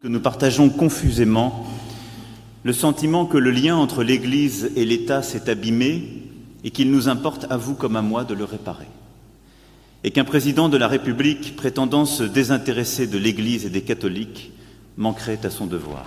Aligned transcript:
Que 0.00 0.06
nous 0.06 0.20
partageons 0.20 0.68
confusément 0.68 1.66
le 2.62 2.72
sentiment 2.72 3.26
que 3.26 3.36
le 3.36 3.50
lien 3.50 3.74
entre 3.74 4.04
l'Église 4.04 4.70
et 4.76 4.84
l'État 4.84 5.22
s'est 5.22 5.50
abîmé 5.50 6.22
et 6.62 6.70
qu'il 6.70 6.92
nous 6.92 7.08
importe 7.08 7.46
à 7.50 7.56
vous 7.56 7.74
comme 7.74 7.96
à 7.96 8.02
moi 8.02 8.22
de 8.22 8.32
le 8.32 8.44
réparer. 8.44 8.86
Et 10.04 10.12
qu'un 10.12 10.22
président 10.22 10.68
de 10.68 10.76
la 10.76 10.86
République 10.86 11.56
prétendant 11.56 12.04
se 12.04 12.22
désintéresser 12.22 13.08
de 13.08 13.18
l'Église 13.18 13.66
et 13.66 13.70
des 13.70 13.82
catholiques 13.82 14.52
manquerait 14.96 15.44
à 15.44 15.50
son 15.50 15.66
devoir. 15.66 16.06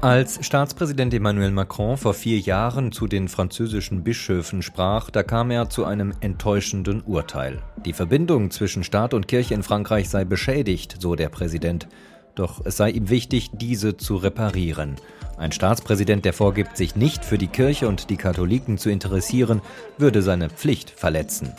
Als 0.00 0.46
Staatspräsident 0.46 1.12
Emmanuel 1.12 1.50
Macron 1.50 1.96
vor 1.96 2.14
vier 2.14 2.38
Jahren 2.38 2.92
zu 2.92 3.08
den 3.08 3.26
französischen 3.26 4.04
Bischöfen 4.04 4.62
sprach, 4.62 5.10
da 5.10 5.24
kam 5.24 5.50
er 5.50 5.70
zu 5.70 5.84
einem 5.84 6.12
enttäuschenden 6.20 7.02
Urteil. 7.02 7.58
Die 7.84 7.92
Verbindung 7.92 8.52
zwischen 8.52 8.84
Staat 8.84 9.12
und 9.12 9.26
Kirche 9.26 9.54
in 9.54 9.64
Frankreich 9.64 10.08
sei 10.08 10.24
beschädigt, 10.24 10.98
so 11.00 11.16
der 11.16 11.30
Präsident. 11.30 11.88
Doch 12.36 12.64
es 12.64 12.76
sei 12.76 12.90
ihm 12.90 13.10
wichtig, 13.10 13.50
diese 13.52 13.96
zu 13.96 14.14
reparieren. 14.14 14.94
Ein 15.36 15.50
Staatspräsident, 15.50 16.24
der 16.24 16.32
vorgibt, 16.32 16.76
sich 16.76 16.94
nicht 16.94 17.24
für 17.24 17.36
die 17.36 17.48
Kirche 17.48 17.88
und 17.88 18.08
die 18.08 18.16
Katholiken 18.16 18.78
zu 18.78 18.90
interessieren, 18.90 19.62
würde 19.96 20.22
seine 20.22 20.48
Pflicht 20.48 20.90
verletzen. 20.90 21.52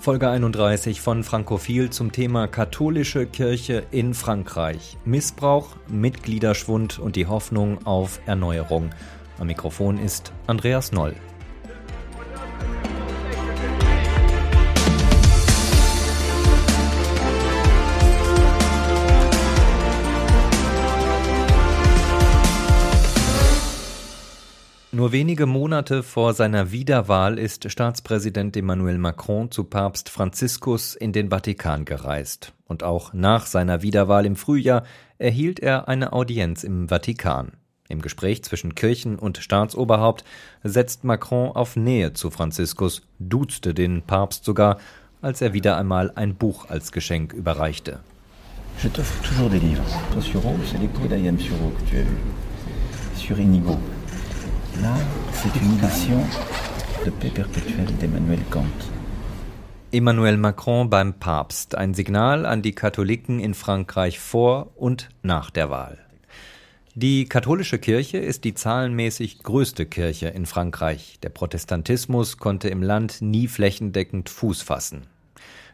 Folge 0.00 0.30
31 0.30 1.02
von 1.02 1.22
Frankophil 1.22 1.90
zum 1.90 2.10
Thema 2.10 2.48
katholische 2.48 3.26
Kirche 3.26 3.84
in 3.90 4.14
Frankreich. 4.14 4.96
Missbrauch, 5.04 5.76
Mitgliederschwund 5.88 6.98
und 6.98 7.16
die 7.16 7.26
Hoffnung 7.26 7.86
auf 7.86 8.18
Erneuerung. 8.24 8.88
Am 9.38 9.48
Mikrofon 9.48 9.98
ist 9.98 10.32
Andreas 10.46 10.92
Noll. 10.92 11.14
Nur 24.92 25.12
wenige 25.12 25.46
Monate 25.46 26.02
vor 26.02 26.34
seiner 26.34 26.72
Wiederwahl 26.72 27.38
ist 27.38 27.70
Staatspräsident 27.70 28.56
Emmanuel 28.56 28.98
Macron 28.98 29.48
zu 29.48 29.62
Papst 29.62 30.08
Franziskus 30.08 30.96
in 30.96 31.12
den 31.12 31.30
Vatikan 31.30 31.84
gereist. 31.84 32.54
Und 32.66 32.82
auch 32.82 33.12
nach 33.12 33.46
seiner 33.46 33.82
Wiederwahl 33.82 34.26
im 34.26 34.34
Frühjahr 34.34 34.82
erhielt 35.18 35.60
er 35.60 35.86
eine 35.86 36.12
Audienz 36.12 36.64
im 36.64 36.88
Vatikan. 36.88 37.52
Im 37.88 38.02
Gespräch 38.02 38.42
zwischen 38.42 38.74
Kirchen- 38.74 39.20
und 39.20 39.38
Staatsoberhaupt 39.38 40.24
setzt 40.64 41.04
Macron 41.04 41.52
auf 41.52 41.76
Nähe 41.76 42.12
zu 42.12 42.32
Franziskus, 42.32 43.02
duzte 43.20 43.74
den 43.74 44.02
Papst 44.02 44.44
sogar, 44.44 44.78
als 45.22 45.40
er 45.40 45.52
wieder 45.52 45.76
einmal 45.76 46.10
ein 46.16 46.34
Buch 46.34 46.68
als 46.68 46.90
Geschenk 46.90 47.32
überreichte. 47.32 48.00
Je 48.82 48.88
t'offre 48.88 49.22
toujours 49.22 49.50
des 49.50 49.62
livres. 49.62 49.84
Sur 50.20 50.42
c'est 50.64 50.80
l'écrit 50.80 51.08
d'Ayam 51.08 51.38
Suro 51.38 51.70
que 51.78 51.90
tu 51.90 51.96
as 51.96 52.04
vu. 52.04 52.16
Sur. 53.14 53.99
Emmanuel 59.92 60.36
Macron 60.36 60.88
beim 60.88 61.14
Papst, 61.14 61.74
ein 61.74 61.94
Signal 61.94 62.46
an 62.46 62.62
die 62.62 62.74
Katholiken 62.74 63.40
in 63.40 63.54
Frankreich 63.54 64.20
vor 64.20 64.70
und 64.76 65.08
nach 65.22 65.50
der 65.50 65.70
Wahl. 65.70 65.98
Die 66.94 67.24
katholische 67.24 67.78
Kirche 67.78 68.18
ist 68.18 68.44
die 68.44 68.54
zahlenmäßig 68.54 69.42
größte 69.42 69.86
Kirche 69.86 70.28
in 70.28 70.46
Frankreich. 70.46 71.18
Der 71.22 71.30
Protestantismus 71.30 72.36
konnte 72.36 72.68
im 72.68 72.82
Land 72.82 73.22
nie 73.22 73.48
flächendeckend 73.48 74.28
Fuß 74.28 74.62
fassen. 74.62 75.06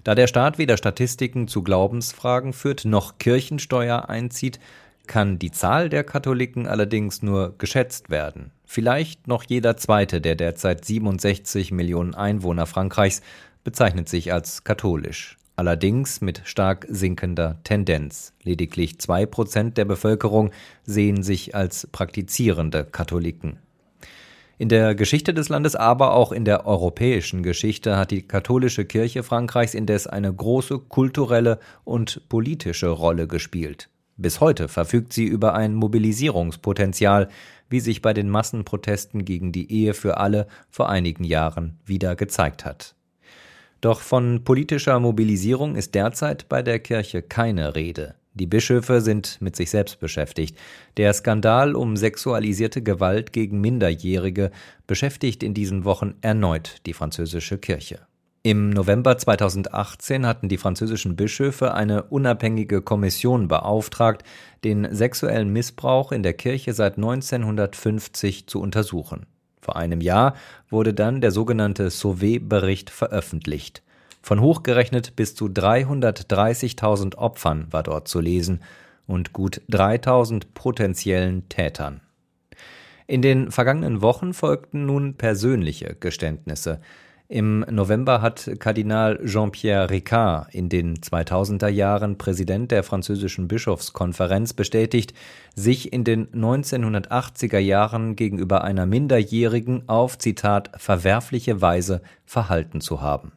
Da 0.04 0.14
der 0.14 0.28
Staat 0.28 0.56
weder 0.56 0.76
Statistiken 0.76 1.48
zu 1.48 1.62
Glaubensfragen 1.62 2.52
führt 2.52 2.84
noch 2.84 3.18
Kirchensteuer 3.18 4.08
einzieht, 4.08 4.60
kann 5.06 5.38
die 5.38 5.50
Zahl 5.50 5.88
der 5.88 6.04
Katholiken 6.04 6.66
allerdings 6.66 7.22
nur 7.22 7.56
geschätzt 7.58 8.10
werden. 8.10 8.50
Vielleicht 8.64 9.28
noch 9.28 9.44
jeder 9.44 9.76
zweite 9.76 10.20
der 10.20 10.34
derzeit 10.34 10.84
67 10.84 11.72
Millionen 11.72 12.14
Einwohner 12.14 12.66
Frankreichs 12.66 13.22
bezeichnet 13.64 14.08
sich 14.08 14.32
als 14.32 14.64
katholisch. 14.64 15.36
Allerdings 15.56 16.20
mit 16.20 16.42
stark 16.44 16.86
sinkender 16.88 17.56
Tendenz. 17.64 18.34
Lediglich 18.42 18.98
zwei 18.98 19.24
Prozent 19.24 19.78
der 19.78 19.86
Bevölkerung 19.86 20.50
sehen 20.84 21.22
sich 21.22 21.54
als 21.54 21.86
praktizierende 21.86 22.84
Katholiken. 22.84 23.58
In 24.58 24.68
der 24.68 24.94
Geschichte 24.94 25.34
des 25.34 25.48
Landes, 25.48 25.76
aber 25.76 26.14
auch 26.14 26.32
in 26.32 26.44
der 26.44 26.66
europäischen 26.66 27.42
Geschichte 27.42 27.96
hat 27.96 28.10
die 28.10 28.22
katholische 28.22 28.84
Kirche 28.84 29.22
Frankreichs 29.22 29.74
indes 29.74 30.06
eine 30.06 30.32
große 30.32 30.78
kulturelle 30.78 31.58
und 31.84 32.26
politische 32.28 32.88
Rolle 32.88 33.26
gespielt. 33.26 33.88
Bis 34.16 34.40
heute 34.40 34.68
verfügt 34.68 35.12
sie 35.12 35.26
über 35.26 35.54
ein 35.54 35.74
Mobilisierungspotenzial, 35.74 37.28
wie 37.68 37.80
sich 37.80 38.00
bei 38.00 38.14
den 38.14 38.30
Massenprotesten 38.30 39.24
gegen 39.24 39.52
die 39.52 39.70
Ehe 39.70 39.92
für 39.92 40.16
alle 40.16 40.46
vor 40.70 40.88
einigen 40.88 41.24
Jahren 41.24 41.78
wieder 41.84 42.16
gezeigt 42.16 42.64
hat. 42.64 42.94
Doch 43.80 44.00
von 44.00 44.42
politischer 44.42 44.98
Mobilisierung 45.00 45.76
ist 45.76 45.94
derzeit 45.94 46.48
bei 46.48 46.62
der 46.62 46.78
Kirche 46.78 47.22
keine 47.22 47.74
Rede. 47.74 48.14
Die 48.32 48.46
Bischöfe 48.46 49.00
sind 49.00 49.38
mit 49.40 49.56
sich 49.56 49.70
selbst 49.70 49.98
beschäftigt. 49.98 50.58
Der 50.96 51.12
Skandal 51.12 51.74
um 51.74 51.96
sexualisierte 51.96 52.82
Gewalt 52.82 53.32
gegen 53.32 53.60
Minderjährige 53.60 54.50
beschäftigt 54.86 55.42
in 55.42 55.54
diesen 55.54 55.84
Wochen 55.84 56.14
erneut 56.20 56.76
die 56.86 56.92
französische 56.92 57.58
Kirche. 57.58 58.05
Im 58.46 58.70
November 58.70 59.18
2018 59.18 60.24
hatten 60.24 60.48
die 60.48 60.56
französischen 60.56 61.16
Bischöfe 61.16 61.74
eine 61.74 62.04
unabhängige 62.04 62.80
Kommission 62.80 63.48
beauftragt, 63.48 64.22
den 64.62 64.86
sexuellen 64.94 65.52
Missbrauch 65.52 66.12
in 66.12 66.22
der 66.22 66.32
Kirche 66.32 66.72
seit 66.72 66.96
1950 66.96 68.46
zu 68.46 68.60
untersuchen. 68.60 69.26
Vor 69.60 69.74
einem 69.74 70.00
Jahr 70.00 70.36
wurde 70.70 70.94
dann 70.94 71.20
der 71.20 71.32
sogenannte 71.32 71.88
Sauvé-Bericht 71.88 72.90
veröffentlicht. 72.90 73.82
Von 74.22 74.40
hochgerechnet 74.40 75.16
bis 75.16 75.34
zu 75.34 75.46
330.000 75.46 77.16
Opfern 77.16 77.66
war 77.72 77.82
dort 77.82 78.06
zu 78.06 78.20
lesen 78.20 78.60
und 79.08 79.32
gut 79.32 79.60
3.000 79.72 80.44
potenziellen 80.54 81.48
Tätern. 81.48 82.00
In 83.08 83.22
den 83.22 83.50
vergangenen 83.50 84.02
Wochen 84.02 84.32
folgten 84.32 84.86
nun 84.86 85.14
persönliche 85.14 85.96
Geständnisse. 85.98 86.80
Im 87.28 87.66
November 87.68 88.22
hat 88.22 88.48
Kardinal 88.60 89.18
Jean-Pierre 89.24 89.90
Ricard, 89.90 90.54
in 90.54 90.68
den 90.68 90.98
2000er 90.98 91.66
Jahren 91.66 92.18
Präsident 92.18 92.70
der 92.70 92.84
französischen 92.84 93.48
Bischofskonferenz, 93.48 94.52
bestätigt, 94.52 95.12
sich 95.56 95.92
in 95.92 96.04
den 96.04 96.28
1980er 96.28 97.58
Jahren 97.58 98.14
gegenüber 98.14 98.62
einer 98.62 98.86
Minderjährigen 98.86 99.88
auf, 99.88 100.18
Zitat, 100.18 100.70
verwerfliche 100.76 101.60
Weise 101.60 102.00
verhalten 102.24 102.80
zu 102.80 103.00
haben. 103.00 103.32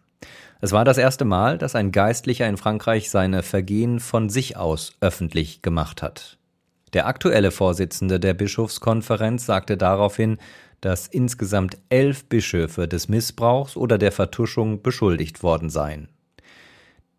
Es 0.61 0.71
war 0.71 0.85
das 0.85 0.99
erste 0.99 1.25
Mal, 1.25 1.57
dass 1.57 1.73
ein 1.73 1.91
Geistlicher 1.91 2.47
in 2.47 2.57
Frankreich 2.57 3.09
seine 3.09 3.41
Vergehen 3.41 3.99
von 3.99 4.29
sich 4.29 4.55
aus 4.55 4.97
öffentlich 5.01 5.63
gemacht 5.63 6.03
hat. 6.03 6.38
Der 6.93 7.07
aktuelle 7.07 7.51
Vorsitzende 7.51 8.19
der 8.19 8.33
Bischofskonferenz 8.33 9.45
sagte 9.45 9.77
daraufhin, 9.77 10.37
dass 10.81 11.07
insgesamt 11.07 11.77
elf 11.89 12.25
Bischöfe 12.25 12.87
des 12.87 13.09
Missbrauchs 13.09 13.75
oder 13.75 13.97
der 13.97 14.11
Vertuschung 14.11 14.81
beschuldigt 14.81 15.43
worden 15.43 15.69
seien. 15.69 16.07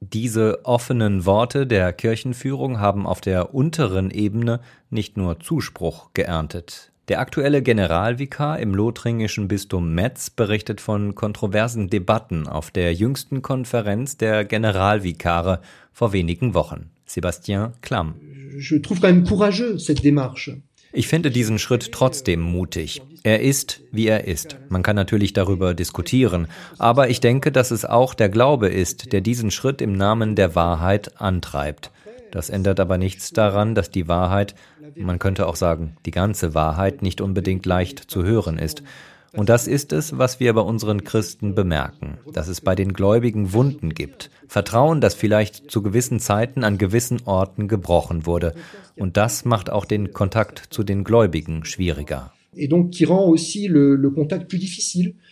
Diese 0.01 0.65
offenen 0.65 1.27
Worte 1.27 1.67
der 1.67 1.93
Kirchenführung 1.93 2.81
haben 2.81 3.07
auf 3.07 3.21
der 3.21 3.55
unteren 3.55 4.11
Ebene 4.11 4.61
nicht 4.89 5.19
nur 5.19 5.41
Zuspruch 5.41 6.15
geerntet. 6.15 6.91
Der 7.09 7.21
aktuelle 7.21 7.61
Generalvikar 7.61 8.61
im 8.61 8.73
lothringischen 8.73 9.49
Bistum 9.49 9.95
Metz 9.95 10.31
berichtet 10.31 10.81
von 10.81 11.15
kontroversen 11.15 11.91
Debatten 11.91 12.47
auf 12.47 12.71
der 12.71 12.95
jüngsten 12.95 13.43
Konferenz 13.43 14.17
der 14.17 14.45
Generalvikare 14.45 15.61
vor 15.93 16.13
wenigen 16.13 16.55
Wochen. 16.55 16.91
Sébastien 17.11 17.73
Klamm. 17.83 18.15
Ich 20.93 21.09
finde 21.09 21.31
diesen 21.31 21.59
Schritt 21.59 21.93
trotzdem 21.93 22.41
mutig. 22.41 23.03
Er 23.23 23.41
ist, 23.41 23.81
wie 23.93 24.07
er 24.07 24.27
ist. 24.27 24.57
Man 24.69 24.83
kann 24.83 24.97
natürlich 24.97 25.33
darüber 25.33 25.75
diskutieren, 25.75 26.49
aber 26.79 27.11
ich 27.11 27.21
denke, 27.21 27.53
dass 27.53 27.71
es 27.71 27.85
auch 27.85 28.15
der 28.15 28.29
Glaube 28.29 28.69
ist, 28.69 29.13
der 29.13 29.21
diesen 29.21 29.51
Schritt 29.51 29.83
im 29.83 29.93
Namen 29.93 30.35
der 30.35 30.55
Wahrheit 30.55 31.21
antreibt. 31.21 31.91
Das 32.31 32.49
ändert 32.49 32.81
aber 32.81 32.97
nichts 32.99 33.33
daran, 33.33 33.75
dass 33.75 33.91
die 33.91 34.09
Wahrheit, 34.09 34.55
man 34.97 35.19
könnte 35.19 35.47
auch 35.47 35.57
sagen, 35.57 35.97
die 36.07 36.13
ganze 36.13 36.55
Wahrheit 36.55 37.03
nicht 37.03 37.21
unbedingt 37.21 37.67
leicht 37.67 37.99
zu 38.11 38.25
hören 38.25 38.59
ist. 38.59 38.83
Und 39.33 39.49
das 39.49 39.69
ist 39.69 39.93
es, 39.93 40.19
was 40.19 40.41
wir 40.41 40.53
bei 40.55 40.61
unseren 40.61 41.05
Christen 41.05 41.55
bemerken, 41.55 42.19
dass 42.33 42.49
es 42.49 42.61
bei 42.61 42.75
den 42.75 42.93
Gläubigen 42.93 43.53
Wunden 43.53 43.95
gibt. 43.95 44.31
Vertrauen, 44.49 45.01
das 45.01 45.15
vielleicht 45.15 45.71
zu 45.71 45.83
gewissen 45.83 46.19
Zeiten 46.19 46.65
an 46.65 46.79
gewissen 46.79 47.21
Orten 47.27 47.69
gebrochen 47.69 48.27
wurde. 48.27 48.55
Und 48.97 49.17
das 49.17 49.45
macht 49.45 49.71
auch 49.71 49.85
den 49.85 50.13
Kontakt 50.13 50.65
zu 50.71 50.83
den 50.83 51.05
Gläubigen 51.05 51.65
schwieriger. 51.65 52.33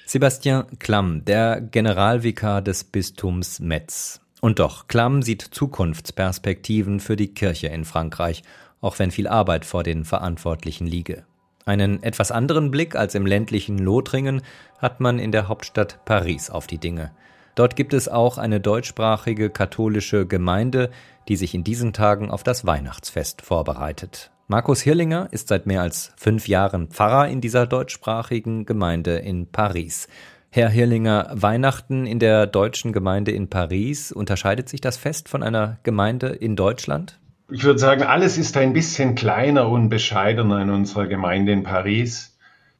Sebastian 0.06 0.66
Klamm, 0.78 1.24
der 1.24 1.60
Generalvikar 1.60 2.62
des 2.62 2.84
Bistums 2.84 3.58
Metz. 3.58 4.20
Und 4.40 4.60
doch, 4.60 4.86
Klamm 4.86 5.22
sieht 5.22 5.42
Zukunftsperspektiven 5.42 7.00
für 7.00 7.16
die 7.16 7.34
Kirche 7.34 7.66
in 7.66 7.84
Frankreich, 7.84 8.44
auch 8.80 9.00
wenn 9.00 9.10
viel 9.10 9.26
Arbeit 9.26 9.64
vor 9.64 9.82
den 9.82 10.04
Verantwortlichen 10.04 10.86
liege. 10.86 11.24
Einen 11.68 12.02
etwas 12.02 12.30
anderen 12.30 12.70
Blick 12.70 12.96
als 12.96 13.14
im 13.14 13.26
ländlichen 13.26 13.76
Lothringen 13.76 14.40
hat 14.78 15.00
man 15.00 15.18
in 15.18 15.32
der 15.32 15.48
Hauptstadt 15.48 16.02
Paris 16.06 16.48
auf 16.48 16.66
die 16.66 16.78
Dinge. 16.78 17.10
Dort 17.56 17.76
gibt 17.76 17.92
es 17.92 18.08
auch 18.08 18.38
eine 18.38 18.58
deutschsprachige 18.58 19.50
katholische 19.50 20.24
Gemeinde, 20.24 20.88
die 21.28 21.36
sich 21.36 21.54
in 21.54 21.64
diesen 21.64 21.92
Tagen 21.92 22.30
auf 22.30 22.42
das 22.42 22.64
Weihnachtsfest 22.64 23.42
vorbereitet. 23.42 24.30
Markus 24.46 24.80
Hirlinger 24.80 25.28
ist 25.30 25.48
seit 25.48 25.66
mehr 25.66 25.82
als 25.82 26.12
fünf 26.16 26.48
Jahren 26.48 26.88
Pfarrer 26.88 27.28
in 27.28 27.42
dieser 27.42 27.66
deutschsprachigen 27.66 28.64
Gemeinde 28.64 29.16
in 29.16 29.46
Paris. 29.52 30.08
Herr 30.48 30.70
Hirlinger, 30.70 31.28
Weihnachten 31.34 32.06
in 32.06 32.18
der 32.18 32.46
deutschen 32.46 32.94
Gemeinde 32.94 33.32
in 33.32 33.50
Paris, 33.50 34.10
unterscheidet 34.10 34.70
sich 34.70 34.80
das 34.80 34.96
Fest 34.96 35.28
von 35.28 35.42
einer 35.42 35.80
Gemeinde 35.82 36.28
in 36.28 36.56
Deutschland? 36.56 37.20
Ich 37.50 37.64
würde 37.64 37.78
sagen, 37.78 38.02
alles 38.02 38.36
ist 38.36 38.58
ein 38.58 38.74
bisschen 38.74 39.14
kleiner 39.14 39.70
und 39.70 39.88
bescheidener 39.88 40.60
in 40.60 40.68
unserer 40.68 41.06
Gemeinde 41.06 41.52
in 41.52 41.62
Paris. 41.62 42.36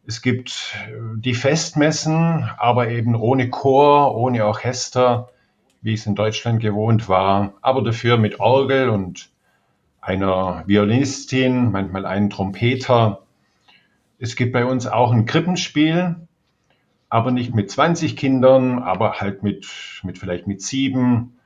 Es 0.07 0.21
gibt 0.21 0.77
äh, 0.87 0.93
die 1.17 1.33
Festmessen, 1.33 2.47
aber 2.59 2.91
eben 2.91 3.15
ohne 3.15 3.49
Chor, 3.49 4.15
ohne 4.15 4.45
Orchester, 4.45 5.31
wie 5.81 5.95
es 5.95 6.05
in 6.05 6.15
Deutschland 6.15 6.61
gewohnt 6.61 7.09
war, 7.09 7.55
aber 7.63 7.83
dafür 7.83 8.19
mit 8.19 8.41
Orgel 8.41 8.91
und 8.91 9.31
einer 10.03 10.65
Violinistin, 10.67 11.73
manchmal 11.73 12.05
einen 12.05 12.29
Trompeter. 12.29 13.23
Es 14.19 14.37
gibt 14.37 14.53
bei 14.53 14.67
uns 14.67 14.87
auch 14.87 15.13
ein 15.13 15.25
Krippenspiel, 15.25 16.17
aber 17.09 17.31
nicht 17.31 17.55
mit 17.55 17.71
20 17.71 18.19
Kindern, 18.19 18.81
aber 18.81 19.15
halt 19.15 19.43
mit, 19.43 19.67
mit 20.03 20.19
vielleicht 20.19 20.47
mit 20.47 20.61
sieben 20.61 21.38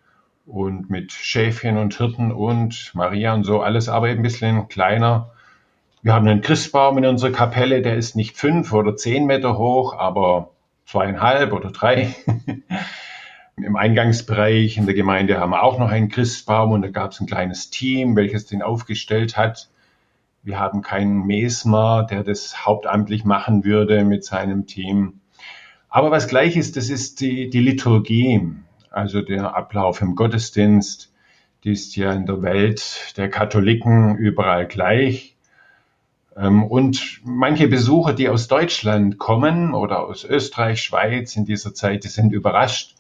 und 0.47 0.91
mit 0.91 1.13
Schäfchen 1.13 1.77
und 1.79 1.97
Hirten 1.97 2.33
und 2.33 2.93
Maria 2.95 3.35
und 3.35 3.45
so, 3.45 3.61
alles 3.61 3.89
aber 3.89 4.09
eben 4.09 4.21
ein 4.21 4.25
bisschen 4.25 4.69
kleiner. 4.69 5.31
Wir 6.03 6.15
haben 6.15 6.27
einen 6.27 6.41
Christbaum 6.41 6.99
in 6.99 7.07
unserer 7.07 7.31
Kapelle, 7.31 7.81
der 7.81 7.97
ist 7.97 8.17
nicht 8.17 8.37
fünf 8.37 8.73
oder 8.73 8.97
zehn 8.97 9.27
Meter 9.27 9.57
hoch, 9.57 9.97
aber 9.97 10.51
zweieinhalb 10.85 11.53
oder 11.53 11.71
drei. 11.71 12.15
Im 13.57 13.77
Eingangsbereich 13.77 14.79
in 14.79 14.87
der 14.87 14.95
Gemeinde 14.95 15.39
haben 15.39 15.51
wir 15.51 15.63
auch 15.63 15.79
noch 15.79 15.91
einen 15.91 16.09
Christbaum 16.09 16.73
und 16.73 16.83
da 16.83 16.89
gab 16.89 17.13
es 17.13 17.21
ein 17.21 17.27
kleines 17.27 17.71
Team, 17.71 18.17
welches 18.17 18.47
den 18.47 18.63
aufgestellt 18.63 19.37
hat. 19.37 19.69
Wir 20.43 20.59
haben 20.59 20.83
keinen 20.83 21.25
Mesmer, 21.27 22.05
der 22.05 22.25
das 22.25 22.67
hauptamtlich 22.67 23.25
machen 23.25 23.65
würde 23.65 24.05
mit 24.05 24.25
seinem 24.25 24.67
Team. 24.67 25.21
Aber 25.89 26.11
was 26.11 26.27
gleich 26.27 26.57
ist, 26.57 26.77
das 26.77 26.89
ist 26.89 27.21
die, 27.21 27.49
die 27.49 27.61
Liturgie 27.61 28.41
also 28.93 29.23
der 29.23 29.57
Ablauf 29.57 30.01
im 30.01 30.15
Gottesdienst, 30.15 31.13
die 31.65 31.73
ist 31.73 31.97
ja 31.97 32.13
in 32.13 32.27
der 32.27 32.43
Welt 32.43 33.15
der 33.17 33.29
Katholiken 33.29 34.17
überall 34.17 34.67
gleich. 34.67 35.37
Ähm, 36.37 36.65
und 36.65 37.21
manche 37.25 37.69
Besucher, 37.69 38.13
die 38.13 38.29
aus 38.29 38.49
Deutschland 38.49 39.19
kommen 39.19 39.75
oder 39.75 40.07
aus 40.07 40.25
Österreich, 40.25 40.83
Schweiz 40.83 41.37
in 41.37 41.45
dieser 41.45 41.75
Zeit, 41.75 42.05
die 42.05 42.09
sind 42.09 42.33
überrascht, 42.33 42.97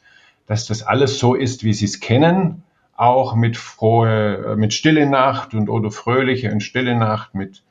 dass 0.47 0.67
das 0.67 0.83
alles 0.83 1.19
so 1.19 1.35
ist, 1.35 1.65
wie 1.65 1.73
sie 1.73 1.87
es 1.87 2.01
kennen. 2.01 2.63
Auch 2.95 3.35
mit 3.35 3.57
frohe, 3.57 4.55
mit 4.57 4.75
Stille 4.75 5.07
Nacht 5.07 5.55
und 5.55 5.69
oder 5.69 5.91
fröhliche 5.91 6.53
und 6.53 6.63
Stille 6.63 6.95
Nacht 6.95 7.35
mit 7.35 7.63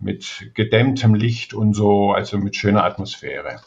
mit 0.00 0.52
gedämmtem 0.54 1.14
Licht 1.14 1.54
und 1.54 1.74
so, 1.74 2.12
also 2.12 2.38
mit 2.38 2.56
schöner 2.56 2.84
Atmosphäre. 2.84 3.60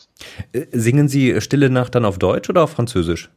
Äh, 0.54 0.66
singen 0.72 1.10
Sie 1.10 1.42
Stille 1.42 1.70
Nacht 1.70 1.96
dann 1.96 2.06
auf 2.06 2.20
Deutsch 2.20 2.50
oder 2.50 2.64
auf 2.64 2.72
Französisch? 2.72 3.30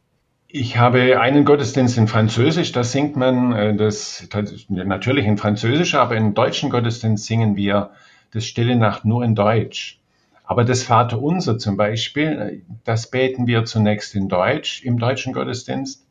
Ich 0.57 0.77
habe 0.77 1.19
einen 1.19 1.43
Gottesdienst 1.43 1.97
in 1.97 2.07
Französisch, 2.07 2.71
da 2.71 2.85
singt 2.85 3.17
man 3.17 3.51
äh, 3.51 3.75
das, 3.75 4.25
natürlich 4.69 5.25
in 5.25 5.37
Französisch, 5.37 5.95
aber 5.95 6.15
im 6.15 6.33
deutschen 6.33 6.69
Gottesdienst 6.69 7.25
singen 7.25 7.57
wir 7.57 7.89
das 8.31 8.45
Stille 8.45 8.77
Nacht 8.77 9.03
nur 9.03 9.25
in 9.25 9.35
Deutsch. 9.35 9.99
Aber 10.45 10.63
das 10.63 10.83
Vaterunser 10.83 11.57
zum 11.57 11.75
Beispiel, 11.75 12.27
äh, 12.27 12.61
das 12.85 13.11
beten 13.11 13.47
wir 13.47 13.65
zunächst 13.65 14.15
in 14.15 14.29
Deutsch 14.29 14.81
im 14.85 14.97
deutschen 14.97 15.33
Gottesdienst 15.33 16.05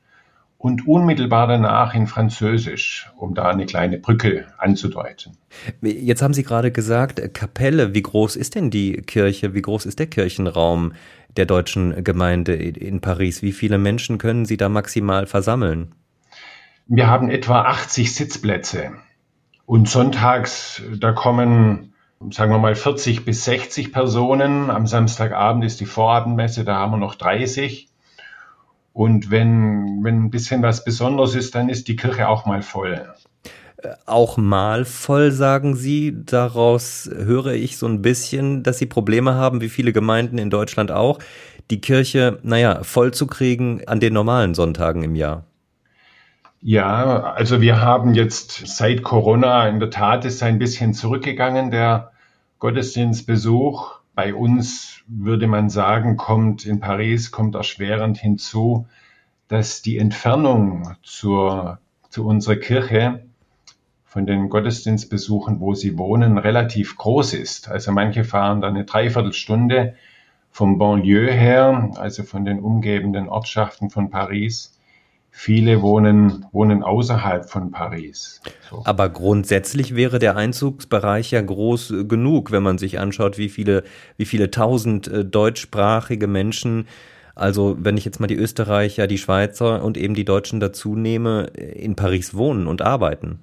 und 0.59 0.87
unmittelbar 0.87 1.47
danach 1.47 1.95
in 1.95 2.07
Französisch, 2.07 3.11
um 3.17 3.35
da 3.35 3.49
eine 3.49 3.65
kleine 3.65 3.99
Brücke 3.99 4.47
anzudeuten. 4.59 5.39
Jetzt 5.81 6.21
haben 6.21 6.35
Sie 6.35 6.43
gerade 6.43 6.71
gesagt, 6.71 7.33
Kapelle, 7.33 7.95
wie 7.95 8.03
groß 8.03 8.37
ist 8.37 8.55
denn 8.55 8.71
die 8.71 8.93
Kirche, 9.03 9.55
wie 9.55 9.63
groß 9.63 9.87
ist 9.87 9.99
der 9.99 10.07
Kirchenraum 10.07 10.93
der 11.37 11.47
deutschen 11.47 12.05
Gemeinde 12.05 12.55
in 12.55 13.01
Paris? 13.01 13.43
Wie 13.43 13.53
viele 13.53 13.79
Menschen 13.79 14.19
können 14.19 14.45
Sie 14.45 14.57
da 14.57 14.69
maximal 14.69 15.27
versammeln? 15.27 15.95
Wir 16.87 17.07
haben 17.07 17.31
etwa 17.31 17.63
80 17.63 18.15
Sitzplätze. 18.15 18.93
Und 19.67 19.89
sonntags, 19.89 20.83
da 20.99 21.13
kommen, 21.13 21.95
sagen 22.31 22.53
wir 22.53 22.59
mal, 22.59 22.75
40 22.75 23.25
bis 23.25 23.45
60 23.45 23.93
Personen. 23.93 24.71
Am 24.71 24.87
Samstagabend 24.87 25.65
ist 25.65 25.81
die 25.81 25.87
Vorabendmesse, 25.87 26.65
da 26.65 26.77
haben 26.77 26.93
wir 26.93 26.99
noch 26.99 27.15
30. 27.15 27.89
Und 28.93 29.31
wenn, 29.31 30.05
wenn 30.05 30.25
ein 30.25 30.31
bisschen 30.31 30.63
was 30.63 30.85
Besonderes 30.85 31.35
ist, 31.35 31.55
dann 31.55 31.69
ist 31.69 31.89
die 31.89 31.97
Kirche 31.97 32.29
auch 32.29 32.47
mal 32.47 32.63
voll 32.63 33.09
auch 34.07 34.37
mal 34.37 34.85
voll, 34.85 35.33
sagen 35.33 35.77
Sie. 35.77 36.17
Daraus 36.25 37.11
höre 37.13 37.53
ich 37.53 37.77
so 37.77 37.87
ein 37.87 38.03
bisschen, 38.03 38.63
dass 38.63 38.79
Sie 38.79 38.87
Probleme 38.87 39.35
haben, 39.35 39.61
wie 39.61 39.69
viele 39.69 39.93
Gemeinden 39.93 40.39
in 40.39 40.51
Deutschland 40.51 40.91
auch, 40.91 41.19
die 41.71 41.81
Kirche, 41.81 42.39
naja, 42.43 42.83
voll 42.83 43.13
zu 43.13 43.27
kriegen 43.27 43.83
an 43.87 44.01
den 44.01 44.13
normalen 44.13 44.55
Sonntagen 44.55 45.03
im 45.03 45.15
Jahr. 45.15 45.45
Ja, 46.61 47.35
also 47.35 47.61
wir 47.61 47.81
haben 47.83 48.15
jetzt 48.15 48.67
seit 48.67 49.03
Corona 49.03 49.69
in 49.69 49.81
der 49.81 49.91
Tat 49.91 50.25
ist 50.25 50.43
ein 50.43 50.59
bisschen 50.59 50.95
zurückgegangen, 50.95 51.71
der 51.71 52.13
Gottesdienstbesuch. 52.59 54.01
Bei 54.15 54.35
uns 54.35 55.03
würde 55.07 55.47
man 55.47 55.69
sagen, 55.69 56.17
kommt 56.17 56.65
in 56.65 56.81
Paris, 56.81 57.31
kommt 57.31 57.55
erschwerend 57.55 58.17
hinzu, 58.17 58.87
dass 59.49 59.83
die 59.83 59.99
Entfernung 59.99 60.97
zur, 61.03 61.81
zu 62.09 62.25
unserer 62.25 62.57
Kirche 62.57 63.27
von 64.15 64.27
den 64.27 64.49
Gottesdienstbesuchen, 64.49 65.59
wo 65.59 65.75
sie 65.75 65.99
wohnen, 65.99 66.39
relativ 66.39 66.97
groß 66.97 67.35
ist. 67.35 67.69
Also 67.69 67.91
manche 67.91 68.23
fahren 68.23 68.61
dann 68.61 68.77
eine 68.77 68.85
Dreiviertelstunde 68.85 69.95
vom 70.53 70.79
Banlieue 70.79 71.33
her, 71.33 71.91
also 71.97 72.23
von 72.23 72.45
den 72.45 72.61
umgebenden 72.61 73.29
Ortschaften 73.29 73.91
von 73.91 74.11
Paris. 74.11 74.79
Viele 75.33 75.83
wohnen, 75.83 76.47
wohnen 76.53 76.85
außerhalb 76.85 77.51
von 77.51 77.73
Paris. 77.73 78.41
So. 78.71 78.83
Aber 78.85 79.09
grundsätzlich 79.09 79.97
wäre 79.97 80.21
der 80.21 80.37
Einzugsbereich 80.37 81.33
ja 81.33 81.43
groß 81.43 81.95
genug, 82.07 82.53
wenn 82.53 82.63
man 82.63 82.79
sich 82.79 83.01
anschaut, 83.01 83.37
wie 83.37 83.49
viele, 83.49 83.83
wie 84.17 84.27
viele 84.27 84.53
tausend 84.53 85.09
äh, 85.09 85.25
deutschsprachige 85.25 86.29
Menschen 86.29 86.87
also 87.37 87.77
wenn 87.81 87.97
ich 87.97 88.05
jetzt 88.05 88.21
mal 88.21 88.29
die 88.29 88.37
Österreicher, 88.37 89.09
die 89.09 89.19
Schweizer 89.19 89.83
und 89.83 89.97
eben 89.97 90.15
die 90.15 90.25
Deutschen 90.25 90.61
dazu 90.61 90.95
nehme, 90.95 91.47
in 91.47 91.97
Paris 91.97 92.35
wohnen 92.35 92.69
und 92.69 92.81
arbeiten. 92.81 93.41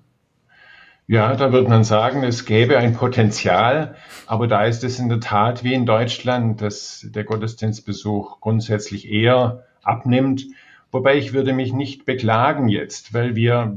Ja, 1.11 1.35
da 1.35 1.51
würde 1.51 1.67
man 1.67 1.83
sagen, 1.83 2.23
es 2.23 2.45
gäbe 2.45 2.77
ein 2.77 2.93
Potenzial, 2.93 3.95
aber 4.27 4.47
da 4.47 4.63
ist 4.63 4.81
es 4.85 4.97
in 4.97 5.09
der 5.09 5.19
Tat 5.19 5.61
wie 5.61 5.73
in 5.73 5.85
Deutschland, 5.85 6.61
dass 6.61 7.05
der 7.09 7.25
Gottesdienstbesuch 7.25 8.39
grundsätzlich 8.39 9.11
eher 9.11 9.65
abnimmt. 9.83 10.45
Wobei 10.89 11.17
ich 11.17 11.33
würde 11.33 11.51
mich 11.51 11.73
nicht 11.73 12.05
beklagen 12.05 12.69
jetzt, 12.69 13.13
weil 13.13 13.35
wir 13.35 13.75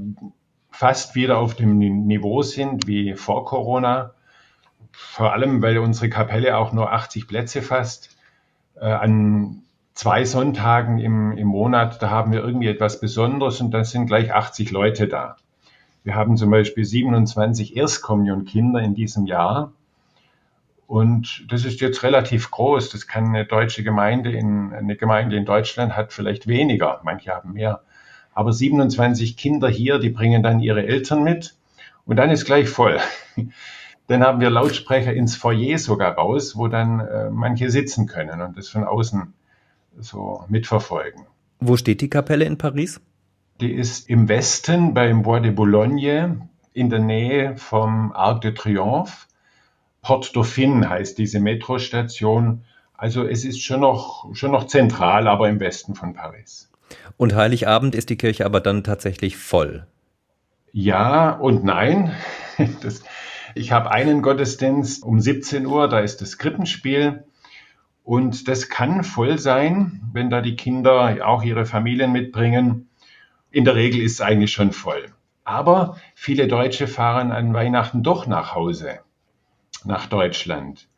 fast 0.71 1.17
wieder 1.17 1.39
auf 1.39 1.57
dem 1.57 1.77
Niveau 1.77 2.43
sind 2.43 2.87
wie 2.87 3.15
vor 3.15 3.45
Corona. 3.45 4.15
Vor 4.93 5.33
allem, 5.33 5.61
weil 5.61 5.79
unsere 5.79 6.09
Kapelle 6.11 6.57
auch 6.57 6.73
nur 6.73 6.93
80 6.93 7.27
Plätze 7.27 7.63
fasst. 7.63 8.17
Äh, 8.77 8.85
an 8.85 9.63
zwei 9.93 10.25
Sonntagen 10.25 10.99
im, 11.01 11.33
im 11.33 11.49
Monat, 11.49 12.01
da 12.01 12.11
haben 12.11 12.31
wir 12.31 12.45
irgendwie 12.45 12.69
etwas 12.69 13.01
Besonderes 13.01 13.61
und 13.61 13.73
dann 13.73 13.83
sind 13.83 14.07
gleich 14.07 14.33
80 14.33 14.71
Leute 14.71 15.09
da. 15.09 15.35
Wir 16.05 16.15
haben 16.15 16.37
zum 16.37 16.51
Beispiel 16.51 16.85
27 16.85 17.77
Erstkommunionkinder 17.77 18.81
in 18.81 18.95
diesem 18.95 19.27
Jahr. 19.27 19.73
Und 20.87 21.47
das 21.49 21.65
ist 21.65 21.81
jetzt 21.81 22.03
relativ 22.03 22.51
groß. 22.51 22.91
Das 22.91 23.07
kann 23.07 23.29
eine 23.29 23.47
deutsche 23.47 23.83
Gemeinde 23.83 24.31
in, 24.31 24.75
eine 24.75 24.97
Gemeinde 24.97 25.37
in 25.37 25.47
Deutschland 25.47 25.97
hat 25.97 26.13
vielleicht 26.13 26.47
weniger. 26.47 27.01
Manche 27.05 27.33
haben 27.33 27.55
mehr. 27.55 27.81
Aber 28.35 28.53
27 28.53 29.39
Kinder 29.39 29.69
hier, 29.69 29.99
die 29.99 30.11
bringen 30.11 30.43
dann 30.43 30.61
ihre 30.61 30.87
Eltern 30.87 31.25
mit. 31.25 31.57
Und 32.05 32.17
dann 32.17 32.31
ist 32.31 32.45
gleich 32.45 32.69
voll. 32.69 33.01
Dann 34.07 34.23
haben 34.23 34.39
wir 34.39 34.51
Lautsprecher 34.51 35.15
ins 35.15 35.35
Foyer 35.35 35.79
sogar 35.79 36.13
raus, 36.13 36.59
wo 36.59 36.69
dann 36.69 37.01
äh, 37.01 37.31
manche 37.31 37.71
sitzen 37.71 38.07
können 38.07 38.43
und 38.43 38.59
das 38.59 38.69
von 38.69 38.85
außen 38.85 39.33
so 39.99 40.45
mitverfolgen. 40.51 41.23
Wo 41.59 41.79
steht 41.79 42.03
die 42.03 42.11
Kapelle 42.11 42.45
in 42.45 42.59
Paris? 42.59 43.01
Die 43.61 43.73
ist 43.73 44.11
im 44.11 44.29
Westen 44.29 44.95
beim 44.95 45.23
Bois 45.23 45.41
de 45.41 45.53
Boulogne 45.53 46.49
in 46.73 46.91
der 46.91 46.99
Nähe 46.99 47.57
vom 47.57 48.13
Arc 48.13 48.41
de 48.41 48.53
Triomphe. 48.53 49.27
Port 50.03 50.35
Dauphine 50.35 50.89
heißt 50.89 51.17
diese 51.19 51.39
Metrostation. 51.39 52.65
Also 52.97 53.25
es 53.25 53.45
ist 53.45 53.63
schon 53.63 53.81
noch, 53.81 54.35
schon 54.35 54.51
noch 54.51 54.67
zentral, 54.67 55.29
aber 55.29 55.49
im 55.49 55.61
Westen 55.61 55.95
von 55.95 56.15
Paris. 56.15 56.71
Und 57.17 57.35
Heiligabend 57.35 57.95
ist 57.95 58.11
die 58.11 58.17
Kirche 58.17 58.45
aber 58.45 58.61
dann 58.61 58.83
tatsächlich 58.83 59.37
voll. 59.37 59.87
Ja 60.73 61.31
und 61.31 61.65
nein. 61.65 62.13
Das, 62.83 63.03
ich 63.57 63.73
habe 63.73 63.91
einen 63.91 64.23
Gottesdienst 64.23 65.03
um 65.03 65.19
17 65.19 65.67
Uhr, 65.67 65.89
da 65.89 66.01
ist 66.01 66.21
das 66.21 66.39
Krippenspiel. 66.39 67.25
Und 68.05 68.49
das 68.49 68.69
kann 68.69 69.03
voll 69.03 69.39
sein, 69.39 70.03
wenn 70.13 70.31
da 70.31 70.41
die 70.41 70.57
Kinder 70.57 71.17
auch 71.27 71.43
ihre 71.43 71.67
Familien 71.67 72.13
mitbringen. 72.13 72.89
In 73.55 73.65
der 73.65 73.77
Regel 73.77 74.03
ist 74.03 74.15
es 74.15 74.21
eigentlich 74.21 74.51
schon 74.51 74.73
voll. 74.73 75.07
Aber 75.45 75.97
viele 76.17 76.49
Deutsche 76.49 76.89
fahren 76.89 77.31
an 77.31 77.55
Weihnachten 77.55 78.03
doch 78.03 78.27
nach 78.27 78.53
Hause, 78.57 78.99
nach 79.85 80.07
Deutschland. 80.07 80.89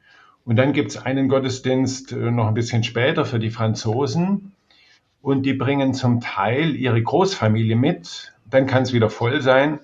Und 0.46 0.56
dann 0.56 0.72
gibt 0.72 0.90
es 0.90 0.96
einen 0.96 1.28
Gottesdienst 1.28 2.12
äh, 2.12 2.30
noch 2.30 2.46
ein 2.46 2.54
bisschen 2.54 2.82
später 2.82 3.26
für 3.26 3.38
die 3.38 3.50
Franzosen. 3.50 4.52
Und 5.20 5.42
die 5.42 5.52
bringen 5.52 5.92
zum 5.92 6.22
Teil 6.22 6.74
ihre 6.76 7.02
Großfamilie 7.02 7.76
mit. 7.76 8.32
Dann 8.48 8.66
kann 8.66 8.84
es 8.84 8.94
wieder 8.94 9.10
voll 9.10 9.42
sein. 9.42 9.80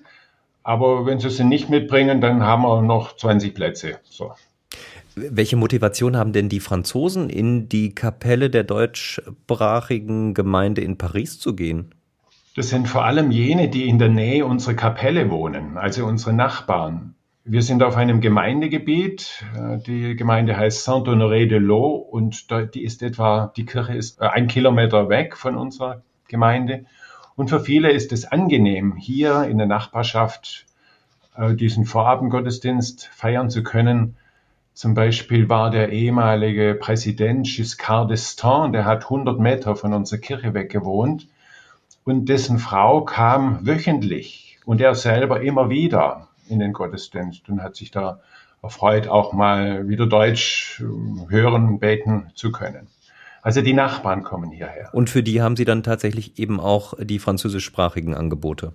Aber 0.63 1.05
wenn 1.05 1.19
sie 1.19 1.29
sie 1.29 1.43
nicht 1.43 1.69
mitbringen, 1.69 2.21
dann 2.21 2.41
haben 2.41 2.63
wir 2.63 2.81
noch 2.81 3.15
20 3.17 3.53
Plätze. 3.53 3.99
So. 4.03 4.31
Welche 5.13 5.57
Motivation 5.57 6.17
haben 6.17 6.33
denn 6.33 6.49
die 6.49 6.59
Franzosen, 6.59 7.29
in 7.29 7.69
die 7.69 7.93
Kapelle 7.93 8.49
der 8.49 8.63
deutschsprachigen 8.63 10.33
Gemeinde 10.33 10.81
in 10.81 10.97
Paris 10.97 11.37
zu 11.37 11.55
gehen? 11.55 11.93
Das 12.55 12.69
sind 12.69 12.87
vor 12.87 13.03
allem 13.03 13.31
jene, 13.31 13.67
die 13.67 13.87
in 13.89 13.97
der 13.97 14.09
Nähe 14.09 14.45
unserer 14.45 14.75
Kapelle 14.75 15.31
wohnen, 15.31 15.75
also 15.75 16.05
unsere 16.05 16.33
Nachbarn. 16.33 17.15
Wir 17.43 17.63
sind 17.63 17.81
auf 17.81 17.97
einem 17.97 18.21
Gemeindegebiet. 18.21 19.43
Äh, 19.57 19.79
die 19.79 20.15
Gemeinde 20.15 20.55
heißt 20.55 20.83
Saint-Honoré-de-L'Eau 20.83 21.95
und 21.95 22.45
die 22.75 22.83
ist 22.83 23.01
etwa, 23.01 23.51
die 23.57 23.65
Kirche 23.65 23.95
ist 23.95 24.21
äh, 24.21 24.25
ein 24.27 24.47
Kilometer 24.47 25.09
weg 25.09 25.35
von 25.35 25.55
unserer 25.57 26.03
Gemeinde. 26.27 26.85
Und 27.35 27.49
für 27.49 27.59
viele 27.59 27.91
ist 27.91 28.13
es 28.13 28.25
angenehm, 28.25 28.95
hier 28.97 29.45
in 29.45 29.57
der 29.57 29.65
Nachbarschaft 29.65 30.67
äh, 31.35 31.55
diesen 31.55 31.85
Vorabendgottesdienst 31.85 33.09
feiern 33.11 33.49
zu 33.49 33.63
können. 33.63 34.15
Zum 34.75 34.93
Beispiel 34.93 35.49
war 35.49 35.71
der 35.71 35.89
ehemalige 35.89 36.75
Präsident 36.75 37.47
Giscard 37.47 38.11
d'Estaing, 38.11 38.73
der 38.73 38.85
hat 38.85 39.05
100 39.05 39.39
Meter 39.39 39.75
von 39.75 39.91
unserer 39.91 40.19
Kirche 40.19 40.53
weg 40.53 40.71
gewohnt 40.71 41.27
und 42.03 42.27
dessen 42.29 42.59
Frau 42.59 43.01
kam 43.01 43.65
wöchentlich 43.65 44.59
und 44.65 44.81
er 44.81 44.95
selber 44.95 45.41
immer 45.41 45.69
wieder 45.69 46.27
in 46.49 46.59
den 46.59 46.73
Gottesdienst 46.73 47.49
und 47.49 47.61
hat 47.61 47.75
sich 47.75 47.91
da 47.91 48.19
erfreut, 48.61 49.07
auch 49.07 49.33
mal 49.33 49.87
wieder 49.87 50.07
Deutsch 50.07 50.81
äh, 50.81 51.29
hören, 51.29 51.79
beten 51.79 52.31
zu 52.35 52.51
können. 52.51 52.87
Also 53.41 53.61
die 53.61 53.73
Nachbarn 53.73 54.23
kommen 54.23 54.51
hierher. 54.51 54.89
Und 54.93 55.09
für 55.09 55.21
die 55.21 55.41
haben 55.41 55.57
Sie 55.57 55.65
dann 55.65 55.83
tatsächlich 55.83 56.39
eben 56.39 56.61
auch 56.61 56.93
die 56.97 57.19
französischsprachigen 57.19 58.15
Angebote? 58.15 58.71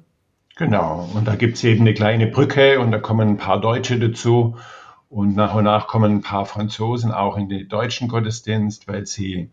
Genau. 0.57 1.09
Und 1.15 1.27
da 1.27 1.37
gibt 1.37 1.57
es 1.57 1.65
eben 1.65 1.81
eine 1.81 1.95
kleine 1.95 2.27
Brücke 2.27 2.79
und 2.81 2.91
da 2.91 2.99
kommen 2.99 3.29
ein 3.29 3.37
paar 3.39 3.61
Deutsche 3.61 3.99
dazu. 3.99 4.57
Und 5.09 5.37
nach 5.37 5.55
und 5.55 5.65
nach 5.65 5.87
kommen 5.87 6.17
ein 6.17 6.21
paar 6.21 6.45
Franzosen 6.45 7.13
auch 7.13 7.39
in 7.39 7.49
den 7.49 7.69
deutschen 7.69 8.09
Gottesdienst, 8.09 8.89
weil 8.89 9.07
sie 9.07 9.51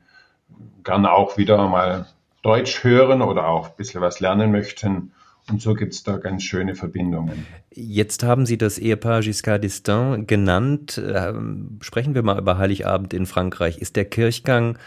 gerne 0.83 1.13
auch 1.13 1.37
wieder 1.37 1.65
mal 1.69 2.07
Deutsch 2.45 2.83
hören 2.83 3.23
oder 3.23 3.47
auch 3.47 3.69
ein 3.69 3.75
bisschen 3.75 4.01
was 4.01 4.19
lernen 4.19 4.51
möchten. 4.51 5.11
Und 5.49 5.61
so 5.61 5.73
gibt 5.73 5.93
es 5.93 6.03
da 6.03 6.17
ganz 6.17 6.43
schöne 6.43 6.75
Verbindungen. 6.75 7.47
Jetzt 7.71 8.23
haben 8.23 8.45
Sie 8.45 8.57
das 8.57 8.77
Ehepaar 8.77 9.21
Giscard 9.21 9.63
d'Estaing 9.63 10.25
genannt. 10.27 11.01
Ähm, 11.03 11.79
sprechen 11.81 12.13
wir 12.13 12.21
mal 12.21 12.37
über 12.37 12.59
Heiligabend 12.59 13.15
in 13.15 13.25
Frankreich. 13.25 13.79
Ist 13.79 13.95
der 13.95 14.05
Kirchgang 14.05 14.77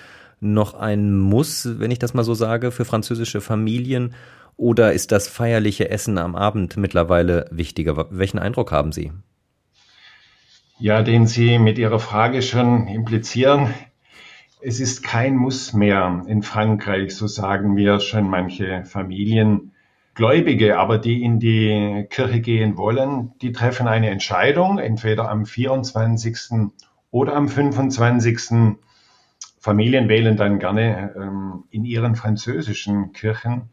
noch 0.41 0.75
ein 0.75 1.17
Muss, 1.17 1.81
wenn 1.81 1.91
ich 1.91 1.99
das 1.99 2.15
mal 2.15 2.23
so 2.23 2.35
sage, 2.35 2.71
für 2.71 2.85
französische 2.85 3.41
Familien? 3.41 4.15
Oder 4.57 4.93
ist 4.93 5.11
das 5.11 5.27
feierliche 5.27 5.91
Essen 5.91 6.17
am 6.19 6.37
Abend 6.37 6.77
mittlerweile 6.77 7.47
wichtiger? 7.50 8.07
Welchen 8.11 8.38
Eindruck 8.38 8.71
haben 8.71 8.93
Sie? 8.93 9.11
Ja, 10.79 11.03
den 11.03 11.27
Sie 11.27 11.59
mit 11.59 11.77
Ihrer 11.79 11.99
Frage 11.99 12.41
schon 12.43 12.87
implizieren. 12.87 13.75
Es 14.61 14.81
ist 14.81 15.05
kein 15.05 15.37
Muss 15.37 15.73
mehr 15.73 16.25
in 16.27 16.43
Frankreich, 16.43 17.15
so 17.15 17.29
sagen 17.29 17.75
mir 17.75 18.00
schon 18.00 18.29
manche 18.29 18.85
Familien. 18.85 19.73
Gläubige, 20.15 20.79
aber 20.79 20.99
die 20.99 21.23
in 21.23 21.38
die 21.38 22.07
Kirche 22.11 22.41
gehen 22.41 22.77
wollen, 22.77 23.35
die 23.41 23.53
treffen 23.53 23.87
eine 23.87 24.11
Entscheidung, 24.11 24.79
entweder 24.79 25.31
am 25.31 25.47
24. 25.47 26.73
oder 27.12 27.37
am 27.37 27.49
25. 27.49 28.77
Familien 29.61 30.09
wählen 30.09 30.37
dann 30.37 30.59
gerne 30.59 31.15
ähm, 31.17 31.65
in 31.71 31.85
ihren 31.85 32.17
französischen 32.17 33.12
Kirchen 33.12 33.71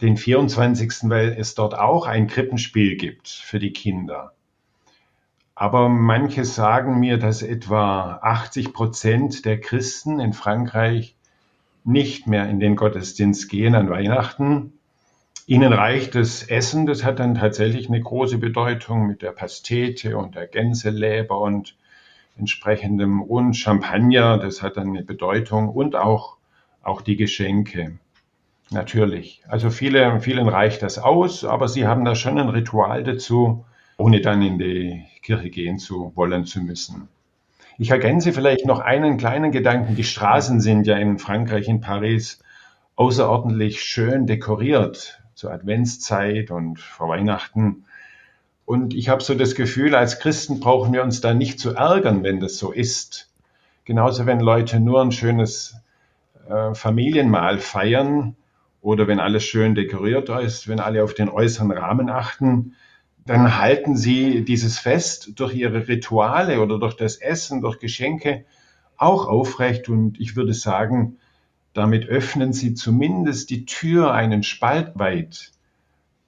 den 0.00 0.16
24., 0.16 1.10
weil 1.10 1.34
es 1.36 1.56
dort 1.56 1.76
auch 1.76 2.06
ein 2.06 2.28
Krippenspiel 2.28 2.96
gibt 2.96 3.28
für 3.28 3.58
die 3.58 3.72
Kinder. 3.72 4.32
Aber 5.54 5.88
manche 5.88 6.44
sagen 6.44 6.98
mir, 6.98 7.18
dass 7.18 7.42
etwa 7.42 8.18
80 8.22 8.72
Prozent 8.72 9.44
der 9.44 9.60
Christen 9.60 10.18
in 10.20 10.32
Frankreich 10.32 11.16
nicht 11.84 12.26
mehr 12.26 12.48
in 12.48 12.60
den 12.60 12.76
Gottesdienst 12.76 13.48
gehen 13.48 13.74
an 13.74 13.88
Weihnachten, 13.88 14.72
Ihnen 15.46 15.74
reicht 15.74 16.14
das 16.14 16.42
Essen, 16.42 16.86
das 16.86 17.04
hat 17.04 17.18
dann 17.18 17.34
tatsächlich 17.34 17.88
eine 17.88 18.00
große 18.00 18.38
Bedeutung 18.38 19.06
mit 19.06 19.20
der 19.20 19.32
Pastete 19.32 20.16
und 20.16 20.36
der 20.36 20.46
Gänseleber 20.46 21.38
und 21.38 21.76
entsprechendem 22.38 23.20
und 23.20 23.52
Champagner, 23.52 24.38
das 24.38 24.62
hat 24.62 24.78
dann 24.78 24.88
eine 24.88 25.02
Bedeutung 25.02 25.68
und 25.68 25.96
auch, 25.96 26.38
auch 26.82 27.02
die 27.02 27.16
Geschenke. 27.16 27.98
Natürlich. 28.70 29.42
Also 29.46 29.68
viele, 29.68 30.18
vielen 30.20 30.48
reicht 30.48 30.82
das 30.82 30.98
aus, 30.98 31.44
aber 31.44 31.68
sie 31.68 31.86
haben 31.86 32.06
da 32.06 32.14
schon 32.14 32.38
ein 32.38 32.48
Ritual 32.48 33.04
dazu, 33.04 33.66
ohne 33.96 34.20
dann 34.20 34.42
in 34.42 34.58
die 34.58 35.04
Kirche 35.22 35.50
gehen 35.50 35.78
zu 35.78 36.12
wollen 36.14 36.44
zu 36.44 36.60
müssen. 36.60 37.08
Ich 37.78 37.90
ergänze 37.90 38.32
vielleicht 38.32 38.66
noch 38.66 38.78
einen 38.78 39.16
kleinen 39.16 39.50
Gedanken. 39.50 39.96
Die 39.96 40.04
Straßen 40.04 40.60
sind 40.60 40.86
ja 40.86 40.96
in 40.96 41.18
Frankreich, 41.18 41.68
in 41.68 41.80
Paris, 41.80 42.40
außerordentlich 42.96 43.82
schön 43.82 44.26
dekoriert 44.26 45.20
zur 45.34 45.52
Adventszeit 45.52 46.50
und 46.50 46.78
vor 46.78 47.08
Weihnachten. 47.08 47.84
Und 48.64 48.94
ich 48.94 49.08
habe 49.08 49.22
so 49.22 49.34
das 49.34 49.56
Gefühl, 49.56 49.94
als 49.94 50.20
Christen 50.20 50.60
brauchen 50.60 50.92
wir 50.92 51.02
uns 51.02 51.20
da 51.20 51.34
nicht 51.34 51.58
zu 51.58 51.74
ärgern, 51.74 52.22
wenn 52.22 52.40
das 52.40 52.56
so 52.56 52.72
ist. 52.72 53.30
Genauso, 53.84 54.24
wenn 54.24 54.40
Leute 54.40 54.80
nur 54.80 55.02
ein 55.02 55.12
schönes 55.12 55.76
äh, 56.48 56.74
Familienmahl 56.74 57.58
feiern 57.58 58.36
oder 58.80 59.08
wenn 59.08 59.20
alles 59.20 59.44
schön 59.44 59.74
dekoriert 59.74 60.28
ist, 60.28 60.68
wenn 60.68 60.80
alle 60.80 61.02
auf 61.02 61.14
den 61.14 61.28
äußeren 61.28 61.72
Rahmen 61.72 62.08
achten, 62.08 62.76
dann 63.26 63.58
halten 63.58 63.96
sie 63.96 64.44
dieses 64.44 64.78
Fest 64.78 65.32
durch 65.36 65.54
ihre 65.54 65.88
Rituale 65.88 66.60
oder 66.60 66.78
durch 66.78 66.94
das 66.94 67.16
Essen, 67.16 67.62
durch 67.62 67.78
Geschenke 67.78 68.44
auch 68.96 69.26
aufrecht. 69.26 69.88
Und 69.88 70.20
ich 70.20 70.36
würde 70.36 70.54
sagen, 70.54 71.16
damit 71.72 72.06
öffnen 72.06 72.52
sie 72.52 72.74
zumindest 72.74 73.50
die 73.50 73.64
Tür 73.64 74.12
einen 74.12 74.42
Spalt 74.42 74.92
weit 74.94 75.52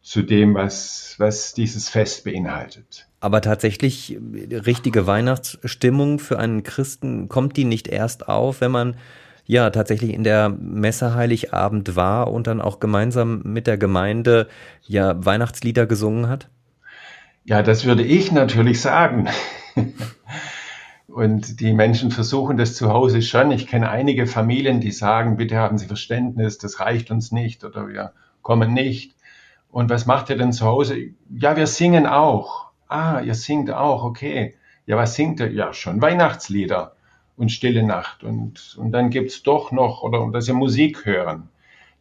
zu 0.02 0.22
dem, 0.22 0.54
was, 0.54 1.16
was 1.18 1.52
dieses 1.52 1.88
Fest 1.88 2.24
beinhaltet. 2.24 3.08
Aber 3.20 3.40
tatsächlich 3.40 4.18
richtige 4.20 5.06
Weihnachtsstimmung 5.06 6.18
für 6.18 6.38
einen 6.38 6.62
Christen 6.62 7.28
kommt 7.28 7.56
die 7.56 7.64
nicht 7.64 7.88
erst 7.88 8.28
auf, 8.28 8.60
wenn 8.60 8.70
man 8.70 8.96
ja 9.46 9.70
tatsächlich 9.70 10.12
in 10.12 10.24
der 10.24 10.48
Messe 10.48 11.14
Heiligabend 11.14 11.96
war 11.96 12.32
und 12.32 12.46
dann 12.46 12.60
auch 12.60 12.80
gemeinsam 12.80 13.42
mit 13.44 13.66
der 13.66 13.78
Gemeinde 13.78 14.48
ja 14.86 15.24
Weihnachtslieder 15.24 15.86
gesungen 15.86 16.28
hat? 16.28 16.48
Ja, 17.48 17.62
das 17.62 17.84
würde 17.84 18.02
ich 18.02 18.32
natürlich 18.32 18.80
sagen. 18.80 19.28
Und 21.06 21.60
die 21.60 21.74
Menschen 21.74 22.10
versuchen 22.10 22.56
das 22.56 22.74
zu 22.74 22.92
Hause 22.92 23.22
schon. 23.22 23.52
Ich 23.52 23.68
kenne 23.68 23.88
einige 23.88 24.26
Familien, 24.26 24.80
die 24.80 24.90
sagen, 24.90 25.36
bitte 25.36 25.56
haben 25.56 25.78
Sie 25.78 25.86
Verständnis, 25.86 26.58
das 26.58 26.80
reicht 26.80 27.12
uns 27.12 27.30
nicht 27.30 27.62
oder 27.62 27.86
wir 27.86 28.12
kommen 28.42 28.74
nicht. 28.74 29.14
Und 29.70 29.90
was 29.90 30.06
macht 30.06 30.28
ihr 30.28 30.36
denn 30.36 30.52
zu 30.52 30.66
Hause? 30.66 30.96
Ja, 31.30 31.56
wir 31.56 31.68
singen 31.68 32.04
auch. 32.08 32.72
Ah, 32.88 33.20
ihr 33.20 33.34
singt 33.34 33.70
auch, 33.70 34.02
okay. 34.02 34.56
Ja, 34.86 34.96
was 34.96 35.14
singt 35.14 35.38
ihr? 35.38 35.52
Ja, 35.52 35.72
schon 35.72 36.02
Weihnachtslieder 36.02 36.96
und 37.36 37.52
Stille 37.52 37.84
Nacht. 37.84 38.24
Und, 38.24 38.76
und 38.76 38.90
dann 38.90 39.10
gibt's 39.10 39.44
doch 39.44 39.70
noch, 39.70 40.02
oder 40.02 40.28
dass 40.32 40.46
sie 40.46 40.52
Musik 40.52 41.06
hören. 41.06 41.48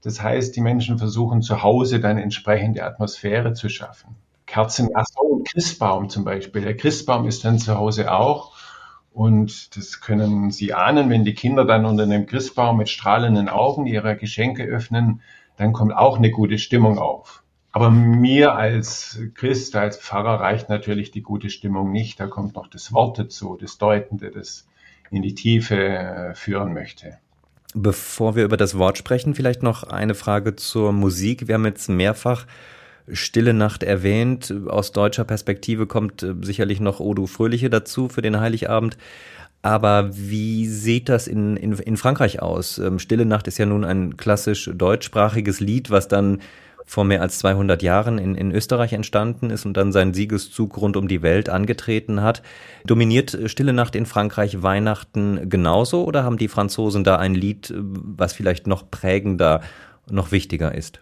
Das 0.01 0.23
heißt, 0.23 0.55
die 0.55 0.61
Menschen 0.61 0.97
versuchen 0.97 1.43
zu 1.43 1.61
Hause 1.61 1.99
dann 1.99 2.17
entsprechende 2.17 2.83
Atmosphäre 2.83 3.53
zu 3.53 3.69
schaffen. 3.69 4.15
Kerzen, 4.55 4.87
ach 4.93 5.03
so, 5.13 5.43
Christbaum 5.43 6.09
zum 6.09 6.23
Beispiel. 6.23 6.61
Der 6.61 6.77
Christbaum 6.77 7.27
ist 7.27 7.43
dann 7.43 7.59
zu 7.59 7.75
Hause 7.75 8.09
auch. 8.13 8.55
Und 9.11 9.75
das 9.75 9.99
können 9.99 10.49
Sie 10.49 10.73
ahnen, 10.73 11.09
wenn 11.09 11.25
die 11.25 11.33
Kinder 11.33 11.65
dann 11.65 11.83
unter 11.83 12.07
dem 12.07 12.25
Christbaum 12.25 12.77
mit 12.77 12.87
strahlenden 12.87 13.49
Augen 13.49 13.85
ihre 13.85 14.15
Geschenke 14.15 14.63
öffnen, 14.63 15.19
dann 15.57 15.73
kommt 15.73 15.93
auch 15.93 16.17
eine 16.17 16.31
gute 16.31 16.57
Stimmung 16.57 16.99
auf. 16.99 17.43
Aber 17.73 17.89
mir 17.89 18.55
als 18.55 19.19
Christ, 19.33 19.75
als 19.75 19.97
Pfarrer 19.97 20.39
reicht 20.39 20.69
natürlich 20.69 21.11
die 21.11 21.21
gute 21.21 21.49
Stimmung 21.49 21.91
nicht. 21.91 22.17
Da 22.21 22.27
kommt 22.27 22.55
noch 22.55 22.67
das 22.67 22.93
Wort 22.93 23.19
dazu, 23.19 23.57
das 23.59 23.77
Deutende, 23.77 24.31
das 24.31 24.65
in 25.11 25.21
die 25.21 25.35
Tiefe 25.35 25.75
äh, 25.75 26.33
führen 26.33 26.73
möchte. 26.73 27.17
Bevor 27.73 28.37
wir 28.37 28.45
über 28.45 28.55
das 28.55 28.77
Wort 28.77 28.97
sprechen, 28.97 29.35
vielleicht 29.35 29.63
noch 29.63 29.83
eine 29.83 30.15
Frage 30.15 30.55
zur 30.55 30.93
Musik. 30.93 31.49
Wir 31.49 31.55
haben 31.55 31.65
jetzt 31.65 31.89
mehrfach 31.89 32.45
Stille 33.11 33.53
Nacht 33.53 33.83
erwähnt. 33.83 34.53
Aus 34.67 34.91
deutscher 34.91 35.23
Perspektive 35.23 35.87
kommt 35.87 36.23
äh, 36.23 36.33
sicherlich 36.41 36.79
noch 36.79 36.99
Odo 36.99 37.27
Fröhliche 37.27 37.69
dazu 37.69 38.09
für 38.09 38.21
den 38.21 38.39
Heiligabend. 38.39 38.97
Aber 39.61 40.09
wie 40.15 40.67
sieht 40.67 41.09
das 41.09 41.27
in, 41.27 41.57
in, 41.57 41.73
in 41.73 41.97
Frankreich 41.97 42.41
aus? 42.41 42.77
Ähm, 42.77 42.99
Stille 42.99 43.25
Nacht 43.25 43.47
ist 43.47 43.57
ja 43.57 43.65
nun 43.65 43.83
ein 43.83 44.15
klassisch 44.15 44.69
deutschsprachiges 44.73 45.59
Lied, 45.59 45.89
was 45.89 46.07
dann 46.07 46.39
vor 46.85 47.03
mehr 47.03 47.21
als 47.21 47.39
200 47.39 47.81
Jahren 47.81 48.19
in, 48.19 48.35
in 48.35 48.51
Österreich 48.51 48.93
entstanden 48.93 49.49
ist 49.49 49.65
und 49.65 49.75
dann 49.75 49.91
seinen 49.91 50.13
Siegeszug 50.13 50.77
rund 50.77 50.97
um 50.97 51.07
die 51.07 51.23
Welt 51.23 51.49
angetreten 51.49 52.21
hat. 52.21 52.43
Dominiert 52.85 53.37
Stille 53.47 53.73
Nacht 53.73 53.95
in 53.95 54.05
Frankreich 54.05 54.61
Weihnachten 54.61 55.49
genauso 55.49 56.05
oder 56.05 56.23
haben 56.23 56.37
die 56.37 56.47
Franzosen 56.47 57.03
da 57.03 57.15
ein 57.15 57.33
Lied, 57.33 57.73
was 57.75 58.33
vielleicht 58.33 58.67
noch 58.67 58.91
prägender, 58.91 59.61
noch 60.07 60.31
wichtiger 60.31 60.75
ist? 60.75 60.99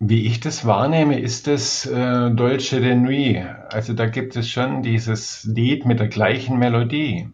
Wie 0.00 0.26
ich 0.26 0.40
das 0.40 0.66
wahrnehme, 0.66 1.20
ist 1.20 1.46
es 1.46 1.86
äh, 1.86 2.30
Dolce 2.30 2.80
de 2.80 2.94
Nuit. 2.94 3.46
Also 3.70 3.92
da 3.94 4.06
gibt 4.06 4.36
es 4.36 4.50
schon 4.50 4.82
dieses 4.82 5.44
Lied 5.44 5.86
mit 5.86 6.00
der 6.00 6.08
gleichen 6.08 6.58
Melodie. 6.58 7.30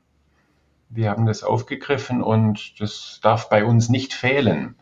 Wir 0.90 1.10
haben 1.10 1.24
das 1.24 1.42
aufgegriffen 1.42 2.22
und 2.22 2.80
das 2.80 3.20
darf 3.22 3.48
bei 3.48 3.64
uns 3.64 3.88
nicht 3.88 4.12
fehlen. 4.12 4.76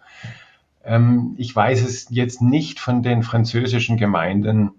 Ähm, 0.84 1.34
ich 1.38 1.54
weiß 1.54 1.82
es 1.82 2.08
jetzt 2.10 2.42
nicht 2.42 2.80
von 2.80 3.02
den 3.02 3.22
französischen 3.22 3.96
Gemeinden, 3.96 4.72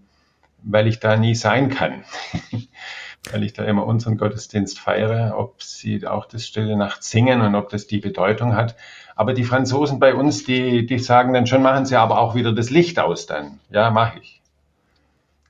weil 0.61 0.87
ich 0.87 0.99
da 0.99 1.15
nie 1.15 1.35
sein 1.35 1.69
kann. 1.69 2.03
weil 3.31 3.43
ich 3.43 3.53
da 3.53 3.63
immer 3.63 3.85
unseren 3.85 4.17
Gottesdienst 4.17 4.79
feiere, 4.79 5.37
ob 5.37 5.61
sie 5.61 6.05
auch 6.07 6.25
das 6.25 6.45
Stille 6.45 6.77
Nacht 6.77 7.03
singen 7.03 7.41
und 7.41 7.55
ob 7.55 7.69
das 7.69 7.87
die 7.87 7.99
Bedeutung 7.99 8.55
hat. 8.55 8.75
Aber 9.19 9.33
die 9.33 9.43
Franzosen 9.43 9.99
bei 9.99 10.15
uns, 10.15 10.45
die, 10.45 10.85
die 10.85 10.97
sagen 10.97 11.33
dann 11.33 11.45
schon, 11.45 11.61
machen 11.61 11.85
sie 11.85 11.97
aber 11.97 12.19
auch 12.19 12.35
wieder 12.35 12.53
das 12.53 12.69
Licht 12.69 12.99
aus 12.99 13.25
dann. 13.25 13.59
Ja, 13.69 13.91
mache 13.91 14.19
ich. 14.21 14.39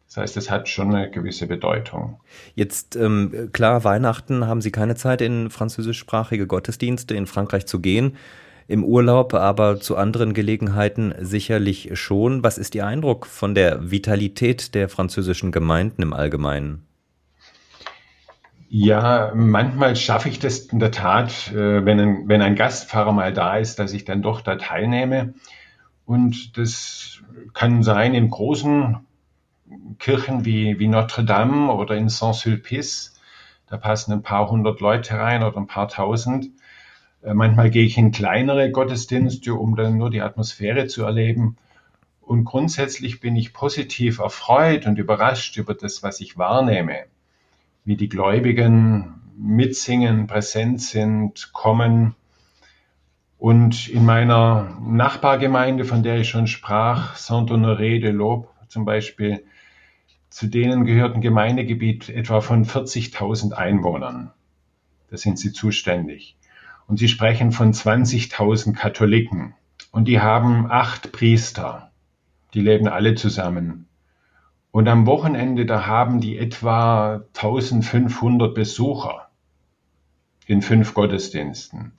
Das 0.08 0.18
heißt, 0.18 0.38
es 0.38 0.50
hat 0.50 0.68
schon 0.68 0.96
eine 0.96 1.12
gewisse 1.12 1.46
Bedeutung. 1.46 2.20
Jetzt, 2.56 2.96
ähm, 2.96 3.52
klar, 3.54 3.84
Weihnachten 3.84 4.48
haben 4.48 4.62
Sie 4.62 4.72
keine 4.72 4.96
Zeit, 4.96 5.22
in 5.22 5.52
französischsprachige 5.52 6.48
Gottesdienste 6.48 7.14
in 7.14 7.28
Frankreich 7.28 7.68
zu 7.68 7.80
gehen 7.80 8.18
im 8.68 8.84
Urlaub, 8.84 9.36
aber 9.36 9.80
zu 9.80 9.98
anderen 9.98 10.34
Gelegenheiten 10.34 11.14
sicherlich 11.20 11.92
schon. 11.94 12.42
Was 12.42 12.58
ist 12.58 12.74
Ihr 12.74 12.88
Eindruck 12.88 13.28
von 13.28 13.54
der 13.54 13.92
Vitalität 13.92 14.74
der 14.74 14.90
französischen 14.90 15.52
Gemeinden 15.52 16.02
im 16.02 16.14
Allgemeinen? 16.14 16.88
Ja, 18.72 19.32
manchmal 19.34 19.96
schaffe 19.96 20.30
ich 20.30 20.38
das 20.38 20.60
in 20.60 20.78
der 20.78 20.92
Tat, 20.92 21.52
äh, 21.52 21.86
wenn 21.86 22.00
ein, 22.00 22.28
wenn 22.30 22.42
ein 22.44 22.56
Gastpfarrer 22.56 23.12
mal 23.14 23.34
da 23.34 23.58
ist, 23.58 23.80
dass 23.80 23.94
ich 23.94 24.06
dann 24.06 24.22
doch 24.22 24.42
da 24.42 24.58
teilnehme. 24.58 25.34
Und 26.06 26.56
das 26.58 27.24
kann 27.54 27.82
sein 27.82 28.14
in 28.14 28.30
großen 28.30 29.08
Kirchen 29.98 30.46
wie, 30.46 30.78
wie 30.80 30.88
Notre 30.88 31.24
Dame 31.26 31.74
oder 31.74 31.96
in 31.98 32.10
Saint-Sulpice. 32.10 33.20
Da 33.68 33.78
passen 33.78 34.14
ein 34.14 34.22
paar 34.22 34.50
hundert 34.52 34.82
Leute 34.82 35.16
rein 35.16 35.42
oder 35.44 35.58
ein 35.58 35.68
paar 35.68 35.88
tausend. 35.88 36.52
Äh, 37.24 37.34
manchmal 37.34 37.72
gehe 37.72 37.86
ich 37.86 37.98
in 37.98 38.12
kleinere 38.12 38.70
Gottesdienste, 38.70 39.56
um 39.56 39.76
dann 39.76 39.98
nur 39.98 40.12
die 40.12 40.22
Atmosphäre 40.22 40.86
zu 40.86 41.04
erleben. 41.04 41.58
Und 42.22 42.46
grundsätzlich 42.46 43.20
bin 43.20 43.36
ich 43.36 43.52
positiv 43.52 44.20
erfreut 44.20 44.86
und 44.86 45.00
überrascht 45.00 45.58
über 45.58 45.74
das, 45.74 46.03
was 46.03 46.20
ich 46.20 46.38
wahrnehme, 46.38 47.05
wie 47.85 47.96
die 47.96 48.09
Gläubigen 48.09 49.22
mitsingen, 49.37 50.27
präsent 50.27 50.81
sind, 50.81 51.51
kommen. 51.53 52.15
Und 53.37 53.87
in 53.87 54.05
meiner 54.05 54.77
Nachbargemeinde, 54.81 55.85
von 55.85 56.03
der 56.03 56.20
ich 56.20 56.29
schon 56.29 56.48
sprach, 56.48 57.15
Saint-Honoré 57.15 58.01
de 58.01 58.11
l'Aube 58.11 58.48
zum 58.68 58.85
Beispiel, 58.85 59.44
zu 60.29 60.48
denen 60.48 60.85
gehört 60.85 61.15
ein 61.15 61.22
Gemeindegebiet 61.22 62.09
etwa 62.09 62.42
von 62.42 62.65
40.000 62.65 63.53
Einwohnern. 63.53 64.31
Da 65.09 65.18
sind 65.18 65.39
sie 65.39 65.51
zuständig. 65.51 66.37
Und 66.87 66.98
sie 66.98 67.07
sprechen 67.07 67.51
von 67.51 67.74
20.000 67.74 68.74
Katholiken. 68.74 69.55
Und 69.92 70.07
die 70.07 70.20
haben 70.20 70.70
acht 70.70 71.11
Priester. 71.11 71.92
Die 72.53 72.61
leben 72.61 72.87
alle 72.87 73.15
zusammen. 73.15 73.89
Und 74.72 74.88
am 74.88 75.08
Wochenende, 75.08 75.66
da 75.66 75.88
haben 75.88 76.22
die 76.22 76.38
etwa 76.38 77.22
1500 77.36 78.53
Besucher 78.53 79.29
in 80.46 80.62
fünf 80.62 80.94
Gottesdiensten. 80.94 81.94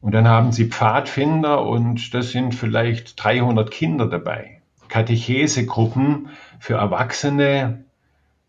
Und 0.00 0.12
dann 0.12 0.28
haben 0.28 0.52
sie 0.52 0.66
Pfadfinder 0.66 1.64
und 1.64 2.12
das 2.12 2.30
sind 2.30 2.54
vielleicht 2.54 3.22
300 3.22 3.70
Kinder 3.70 4.06
dabei. 4.06 4.60
Katechesegruppen 4.88 6.28
für 6.58 6.74
Erwachsene, 6.74 7.84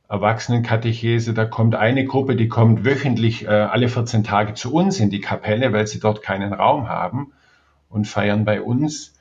Erwachsenenkatechese, 0.09 1.33
da 1.33 1.45
kommt 1.45 1.75
eine 1.75 2.05
Gruppe, 2.05 2.35
die 2.35 2.49
kommt 2.49 2.83
wöchentlich 2.83 3.45
äh, 3.45 3.47
alle 3.47 3.87
14 3.87 4.23
Tage 4.23 4.53
zu 4.53 4.73
uns 4.73 4.99
in 4.99 5.09
die 5.09 5.21
Kapelle, 5.21 5.71
weil 5.71 5.87
sie 5.87 5.99
dort 5.99 6.21
keinen 6.21 6.53
Raum 6.53 6.89
haben 6.89 7.31
und 7.87 8.07
feiern 8.07 8.45
bei 8.45 8.61
uns. 8.61 9.13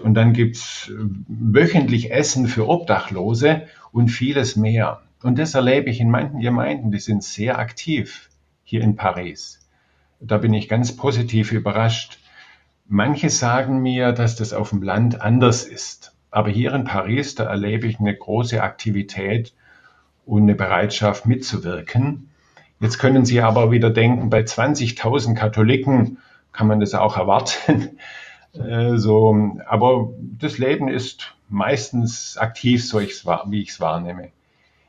Und 0.00 0.14
dann 0.14 0.32
gibt's 0.32 0.88
äh, 0.88 0.94
wöchentlich 1.28 2.10
Essen 2.10 2.46
für 2.46 2.68
Obdachlose 2.68 3.62
und 3.92 4.08
vieles 4.08 4.56
mehr. 4.56 5.02
Und 5.22 5.38
das 5.38 5.54
erlebe 5.54 5.90
ich 5.90 6.00
in 6.00 6.10
manchen 6.10 6.40
Gemeinden, 6.40 6.92
die 6.92 7.00
sind 7.00 7.24
sehr 7.24 7.58
aktiv 7.58 8.28
hier 8.62 8.82
in 8.82 8.96
Paris. 8.96 9.60
Da 10.20 10.38
bin 10.38 10.52
ich 10.54 10.68
ganz 10.68 10.96
positiv 10.96 11.52
überrascht. 11.52 12.18
Manche 12.86 13.30
sagen 13.30 13.80
mir, 13.80 14.12
dass 14.12 14.36
das 14.36 14.52
auf 14.52 14.70
dem 14.70 14.82
Land 14.82 15.20
anders 15.20 15.64
ist. 15.64 16.14
Aber 16.30 16.50
hier 16.50 16.72
in 16.74 16.84
Paris, 16.84 17.34
da 17.34 17.44
erlebe 17.44 17.86
ich 17.86 17.98
eine 18.00 18.14
große 18.14 18.62
Aktivität 18.62 19.54
und 20.26 20.42
eine 20.42 20.54
Bereitschaft 20.54 21.26
mitzuwirken. 21.26 22.30
Jetzt 22.80 22.98
können 22.98 23.24
Sie 23.24 23.40
aber 23.40 23.70
wieder 23.70 23.90
denken, 23.90 24.30
bei 24.30 24.40
20.000 24.40 25.34
Katholiken 25.34 26.18
kann 26.52 26.66
man 26.66 26.80
das 26.80 26.94
auch 26.94 27.16
erwarten. 27.16 27.98
Äh, 28.54 28.96
so, 28.96 29.52
aber 29.66 30.10
das 30.20 30.58
Leben 30.58 30.88
ist 30.88 31.34
meistens 31.48 32.36
aktiv, 32.36 32.86
so 32.86 33.00
ich 33.00 33.24
wie 33.24 33.62
ich 33.62 33.70
es 33.70 33.80
wahrnehme. 33.80 34.30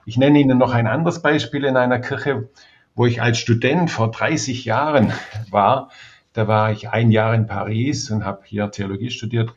Ich 0.06 0.18
nenne 0.18 0.40
Ihnen 0.40 0.58
noch 0.58 0.74
ein 0.74 0.88
anderes 0.88 1.22
Beispiel 1.22 1.66
in 1.66 1.78
einer 1.78 2.00
Kirche, 2.00 2.50
wo 2.96 3.06
ich 3.06 3.22
als 3.22 3.38
Student 3.38 3.92
vor 3.92 4.12
30 4.12 4.66
Jahren 4.66 5.14
war. 5.52 5.90
Da 6.34 6.48
war 6.48 6.72
ich 6.72 6.90
ein 6.90 7.12
Jahr 7.12 7.34
in 7.34 7.48
Paris 7.48 8.10
und 8.12 8.26
habe 8.26 8.42
hier 8.46 8.72
Theologie 8.72 9.12
studiert. 9.12 9.54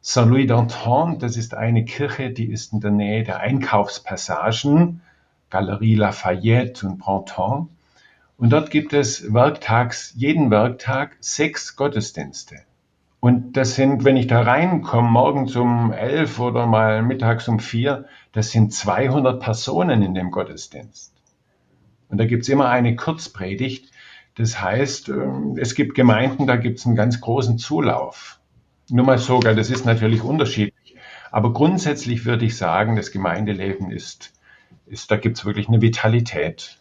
Saint-Louis 0.00 0.50
d'Anton, 0.50 1.18
das 1.18 1.36
ist 1.36 1.54
eine 1.54 1.84
Kirche, 1.84 2.30
die 2.30 2.50
ist 2.50 2.72
in 2.72 2.80
der 2.80 2.90
Nähe 2.90 3.22
der 3.22 3.38
Einkaufspassagen 3.38 5.00
Galerie 5.50 5.94
Lafayette 5.94 6.86
und 6.86 6.98
Printemps. 6.98 7.68
Und 8.38 8.50
dort 8.50 8.70
gibt 8.70 8.92
es 8.94 9.32
werktags, 9.32 10.12
jeden 10.16 10.50
Werktag 10.50 11.16
sechs 11.20 11.76
Gottesdienste. 11.76 12.56
Und 13.22 13.56
das 13.56 13.76
sind, 13.76 14.04
wenn 14.04 14.16
ich 14.16 14.26
da 14.26 14.42
reinkomme, 14.42 15.08
morgens 15.08 15.54
um 15.54 15.92
elf 15.92 16.40
oder 16.40 16.66
mal 16.66 17.02
mittags 17.02 17.46
um 17.46 17.60
vier, 17.60 18.06
das 18.32 18.50
sind 18.50 18.74
200 18.74 19.40
Personen 19.40 20.02
in 20.02 20.12
dem 20.12 20.32
Gottesdienst. 20.32 21.14
Und 22.08 22.18
da 22.18 22.26
gibt's 22.26 22.48
immer 22.48 22.68
eine 22.68 22.96
Kurzpredigt. 22.96 23.92
Das 24.34 24.60
heißt, 24.60 25.08
ähm, 25.08 25.56
es 25.56 25.76
gibt 25.76 25.94
Gemeinden, 25.94 26.46
da 26.48 26.56
gibt's 26.56 26.84
einen 26.84 26.96
ganz 26.96 27.20
großen 27.20 27.58
Zulauf. 27.58 28.40
Nur 28.90 29.06
mal 29.06 29.18
sogar, 29.18 29.54
das 29.54 29.70
ist 29.70 29.86
natürlich 29.86 30.22
unterschiedlich. 30.22 30.96
Aber 31.30 31.52
grundsätzlich 31.52 32.24
würde 32.24 32.44
ich 32.44 32.56
sagen, 32.56 32.96
das 32.96 33.12
Gemeindeleben 33.12 33.92
ist 33.92 34.32
ist, 34.86 35.10
da 35.10 35.16
gibt 35.16 35.38
es 35.38 35.44
wirklich 35.44 35.68
eine 35.68 35.80
Vitalität. 35.80 36.78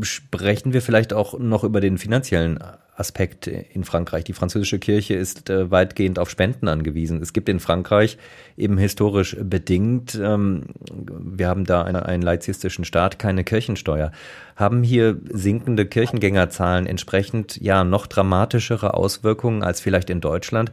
Sprechen 0.00 0.72
wir 0.72 0.82
vielleicht 0.82 1.12
auch 1.12 1.38
noch 1.38 1.64
über 1.64 1.80
den 1.80 1.98
finanziellen 1.98 2.58
Aspekt 2.94 3.46
in 3.46 3.84
Frankreich. 3.84 4.24
Die 4.24 4.34
französische 4.34 4.78
Kirche 4.78 5.14
ist 5.14 5.48
äh, 5.48 5.70
weitgehend 5.70 6.18
auf 6.18 6.28
Spenden 6.28 6.68
angewiesen. 6.68 7.22
Es 7.22 7.32
gibt 7.32 7.48
in 7.48 7.58
Frankreich 7.58 8.18
eben 8.56 8.76
historisch 8.76 9.34
bedingt, 9.40 10.18
ähm, 10.22 10.64
wir 10.90 11.48
haben 11.48 11.64
da 11.64 11.82
eine, 11.82 12.04
einen 12.04 12.22
laizistischen 12.22 12.84
Staat, 12.84 13.18
keine 13.18 13.44
Kirchensteuer. 13.44 14.12
Haben 14.56 14.82
hier 14.82 15.18
sinkende 15.30 15.86
Kirchengängerzahlen 15.86 16.86
entsprechend 16.86 17.58
ja 17.62 17.82
noch 17.82 18.06
dramatischere 18.06 18.92
Auswirkungen 18.92 19.62
als 19.62 19.80
vielleicht 19.80 20.10
in 20.10 20.20
Deutschland, 20.20 20.70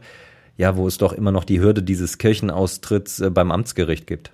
ja, 0.58 0.76
wo 0.76 0.86
es 0.86 0.98
doch 0.98 1.14
immer 1.14 1.32
noch 1.32 1.44
die 1.44 1.60
Hürde 1.60 1.82
dieses 1.82 2.18
Kirchenaustritts 2.18 3.20
äh, 3.20 3.30
beim 3.30 3.50
Amtsgericht 3.50 4.06
gibt? 4.06 4.32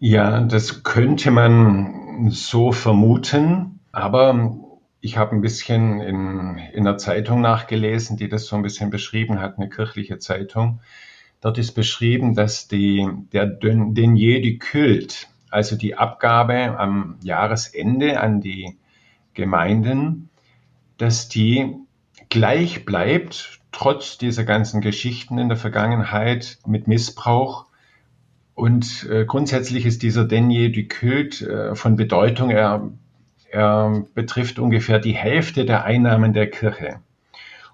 Ja, 0.00 0.40
das 0.40 0.82
könnte 0.82 1.30
man 1.30 2.28
so 2.30 2.72
vermuten, 2.72 3.78
aber 3.92 4.71
ich 5.04 5.16
habe 5.16 5.34
ein 5.34 5.40
bisschen 5.40 6.00
in, 6.00 6.58
in 6.72 6.86
einer 6.86 6.96
Zeitung 6.96 7.40
nachgelesen, 7.40 8.16
die 8.16 8.28
das 8.28 8.46
so 8.46 8.54
ein 8.54 8.62
bisschen 8.62 8.90
beschrieben 8.90 9.40
hat, 9.40 9.58
eine 9.58 9.68
kirchliche 9.68 10.18
Zeitung. 10.18 10.80
Dort 11.40 11.58
ist 11.58 11.72
beschrieben, 11.72 12.36
dass 12.36 12.68
die, 12.68 13.08
der 13.32 13.46
Denier 13.46 14.40
du 14.40 14.58
Kult, 14.58 15.26
also 15.50 15.74
die 15.74 15.96
Abgabe 15.96 16.78
am 16.78 17.16
Jahresende 17.20 18.20
an 18.20 18.40
die 18.40 18.78
Gemeinden, 19.34 20.30
dass 20.98 21.28
die 21.28 21.74
gleich 22.28 22.84
bleibt, 22.84 23.58
trotz 23.72 24.18
dieser 24.18 24.44
ganzen 24.44 24.80
Geschichten 24.80 25.36
in 25.38 25.48
der 25.48 25.58
Vergangenheit 25.58 26.58
mit 26.64 26.86
Missbrauch. 26.86 27.66
Und 28.54 29.08
äh, 29.10 29.24
grundsätzlich 29.24 29.84
ist 29.84 30.04
dieser 30.04 30.26
Denier 30.26 30.70
du 30.70 30.86
Kult 30.86 31.42
äh, 31.42 31.74
von 31.74 31.96
Bedeutung. 31.96 32.50
Er, 32.50 32.92
er 33.52 34.04
betrifft 34.14 34.58
ungefähr 34.58 34.98
die 34.98 35.12
Hälfte 35.12 35.64
der 35.64 35.84
Einnahmen 35.84 36.32
der 36.32 36.50
Kirche. 36.50 37.00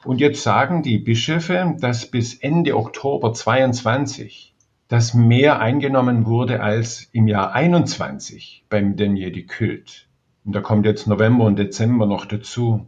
Und 0.04 0.20
jetzt 0.20 0.42
sagen 0.42 0.82
die 0.82 0.98
Bischöfe, 0.98 1.76
dass 1.80 2.10
bis 2.10 2.34
Ende 2.34 2.76
Oktober 2.76 3.32
22 3.32 4.54
das 4.88 5.14
mehr 5.14 5.60
eingenommen 5.60 6.26
wurde 6.26 6.60
als 6.60 7.08
im 7.12 7.28
Jahr 7.28 7.52
21 7.52 8.64
beim 8.68 8.96
Denier 8.96 9.30
du 9.30 9.44
Kult. 9.44 10.08
Und 10.44 10.54
da 10.54 10.60
kommt 10.60 10.86
jetzt 10.86 11.06
November 11.06 11.44
und 11.44 11.58
Dezember 11.58 12.06
noch 12.06 12.24
dazu. 12.26 12.86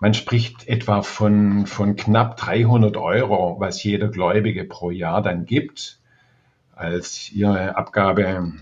Man 0.00 0.14
spricht 0.14 0.66
etwa 0.68 1.02
von, 1.02 1.66
von 1.66 1.96
knapp 1.96 2.36
300 2.36 2.96
Euro, 2.96 3.56
was 3.58 3.82
jeder 3.82 4.08
Gläubige 4.08 4.64
pro 4.64 4.90
Jahr 4.90 5.22
dann 5.22 5.44
gibt, 5.44 6.00
als 6.74 7.30
ihre 7.30 7.76
Abgabe 7.76 8.52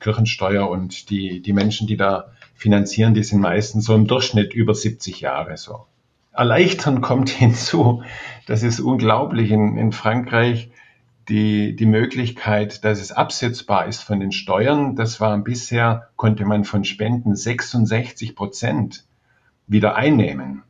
Kirchensteuer 0.00 0.68
und 0.70 1.10
die, 1.10 1.42
die 1.42 1.52
Menschen, 1.52 1.86
die 1.86 1.96
da 1.96 2.32
finanzieren, 2.56 3.14
die 3.14 3.22
sind 3.22 3.40
meistens 3.40 3.84
so 3.84 3.94
im 3.94 4.06
Durchschnitt 4.06 4.54
über 4.54 4.74
70 4.74 5.20
Jahre 5.20 5.56
so. 5.56 5.86
Erleichtern 6.32 7.00
kommt 7.00 7.30
hinzu, 7.30 8.02
das 8.46 8.62
ist 8.62 8.80
unglaublich 8.80 9.50
in, 9.50 9.76
in 9.76 9.92
Frankreich, 9.92 10.70
die, 11.28 11.74
die 11.74 11.86
Möglichkeit, 11.86 12.84
dass 12.84 13.00
es 13.00 13.12
absetzbar 13.12 13.86
ist 13.86 14.02
von 14.02 14.20
den 14.20 14.32
Steuern. 14.32 14.94
Das 14.94 15.20
war 15.20 15.36
bisher, 15.38 16.08
konnte 16.16 16.44
man 16.44 16.64
von 16.64 16.84
Spenden 16.84 17.34
66 17.34 18.36
Prozent 18.36 19.04
wieder 19.66 19.96
einnehmen. 19.96 20.62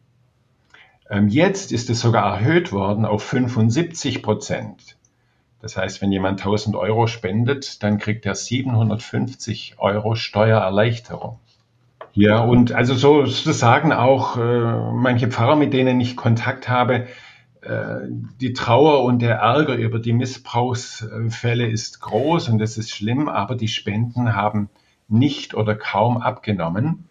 Ähm, 1.10 1.28
jetzt 1.28 1.72
ist 1.72 1.90
es 1.90 2.00
sogar 2.00 2.38
erhöht 2.38 2.72
worden 2.72 3.04
auf 3.04 3.22
75 3.22 4.22
Prozent. 4.22 4.96
Das 5.60 5.76
heißt, 5.76 6.00
wenn 6.00 6.12
jemand 6.12 6.40
1000 6.40 6.76
Euro 6.76 7.06
spendet, 7.06 7.82
dann 7.82 7.98
kriegt 7.98 8.24
er 8.24 8.34
750 8.34 9.74
Euro 9.78 10.14
Steuererleichterung. 10.14 11.38
Ja, 12.16 12.40
und 12.40 12.72
also 12.72 12.94
so, 12.94 13.26
sagen 13.26 13.92
auch 13.92 14.38
äh, 14.38 14.40
manche 14.40 15.28
Pfarrer, 15.28 15.54
mit 15.54 15.74
denen 15.74 16.00
ich 16.00 16.16
Kontakt 16.16 16.66
habe, 16.66 17.08
äh, 17.60 17.96
die 18.40 18.54
Trauer 18.54 19.04
und 19.04 19.20
der 19.20 19.36
Ärger 19.36 19.74
über 19.74 19.98
die 19.98 20.14
Missbrauchsfälle 20.14 21.66
ist 21.66 22.00
groß 22.00 22.48
und 22.48 22.58
das 22.58 22.78
ist 22.78 22.90
schlimm, 22.90 23.28
aber 23.28 23.54
die 23.54 23.68
Spenden 23.68 24.34
haben 24.34 24.70
nicht 25.08 25.52
oder 25.52 25.74
kaum 25.74 26.16
abgenommen. 26.16 27.04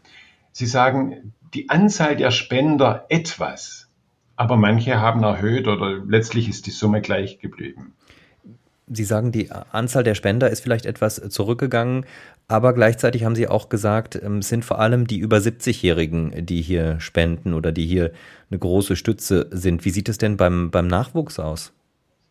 Sie 0.52 0.66
sagen, 0.66 1.34
die 1.54 1.70
Anzahl 1.70 2.16
der 2.16 2.32
Spender 2.32 3.06
etwas, 3.10 3.88
aber 4.36 4.58
manche 4.58 5.00
haben 5.00 5.22
erhöht 5.22 5.68
oder 5.68 6.00
letztlich 6.04 6.50
ist 6.50 6.66
die 6.66 6.72
Summe 6.72 7.02
gleich 7.02 7.38
geblieben. 7.38 7.94
Sie 8.88 9.04
sagen, 9.04 9.32
die 9.32 9.52
Anzahl 9.52 10.04
der 10.04 10.14
Spender 10.14 10.50
ist 10.50 10.62
vielleicht 10.62 10.86
etwas 10.86 11.16
zurückgegangen, 11.30 12.06
aber 12.48 12.74
gleichzeitig 12.74 13.24
haben 13.24 13.36
Sie 13.36 13.48
auch 13.48 13.70
gesagt, 13.70 14.20
ähm, 14.22 14.40
es 14.40 14.50
sind 14.50 14.66
vor 14.66 14.80
allem 14.80 15.08
die 15.08 15.18
über 15.18 15.38
70-Jährigen, 15.38 16.46
die 16.46 16.62
hier 16.62 17.00
spenden 17.00 17.54
oder 17.54 17.72
die 17.72 17.86
hier 17.86 18.12
eine 18.50 18.60
große 18.60 18.96
Stütze 18.96 19.48
sind. 19.52 19.86
Wie 19.86 19.90
sieht 19.90 20.10
es 20.10 20.18
denn 20.18 20.38
beim, 20.38 20.72
beim 20.72 20.88
Nachwuchs 20.88 21.40
aus? 21.40 21.74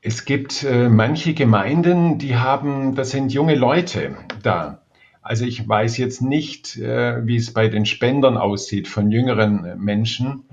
Es 0.00 0.24
gibt 0.24 0.64
äh, 0.64 0.88
manche 0.88 1.34
Gemeinden, 1.34 2.18
die 2.18 2.36
haben, 2.36 2.94
das 2.94 3.10
sind 3.10 3.32
junge 3.32 3.54
Leute 3.54 4.16
da. 4.42 4.82
Also 5.22 5.46
ich 5.46 5.66
weiß 5.66 5.96
jetzt 5.96 6.20
nicht, 6.20 6.76
äh, 6.76 7.26
wie 7.26 7.36
es 7.36 7.52
bei 7.52 7.68
den 7.68 7.86
Spendern 7.86 8.36
aussieht 8.36 8.88
von 8.88 9.10
jüngeren 9.10 9.78
Menschen 9.78 10.44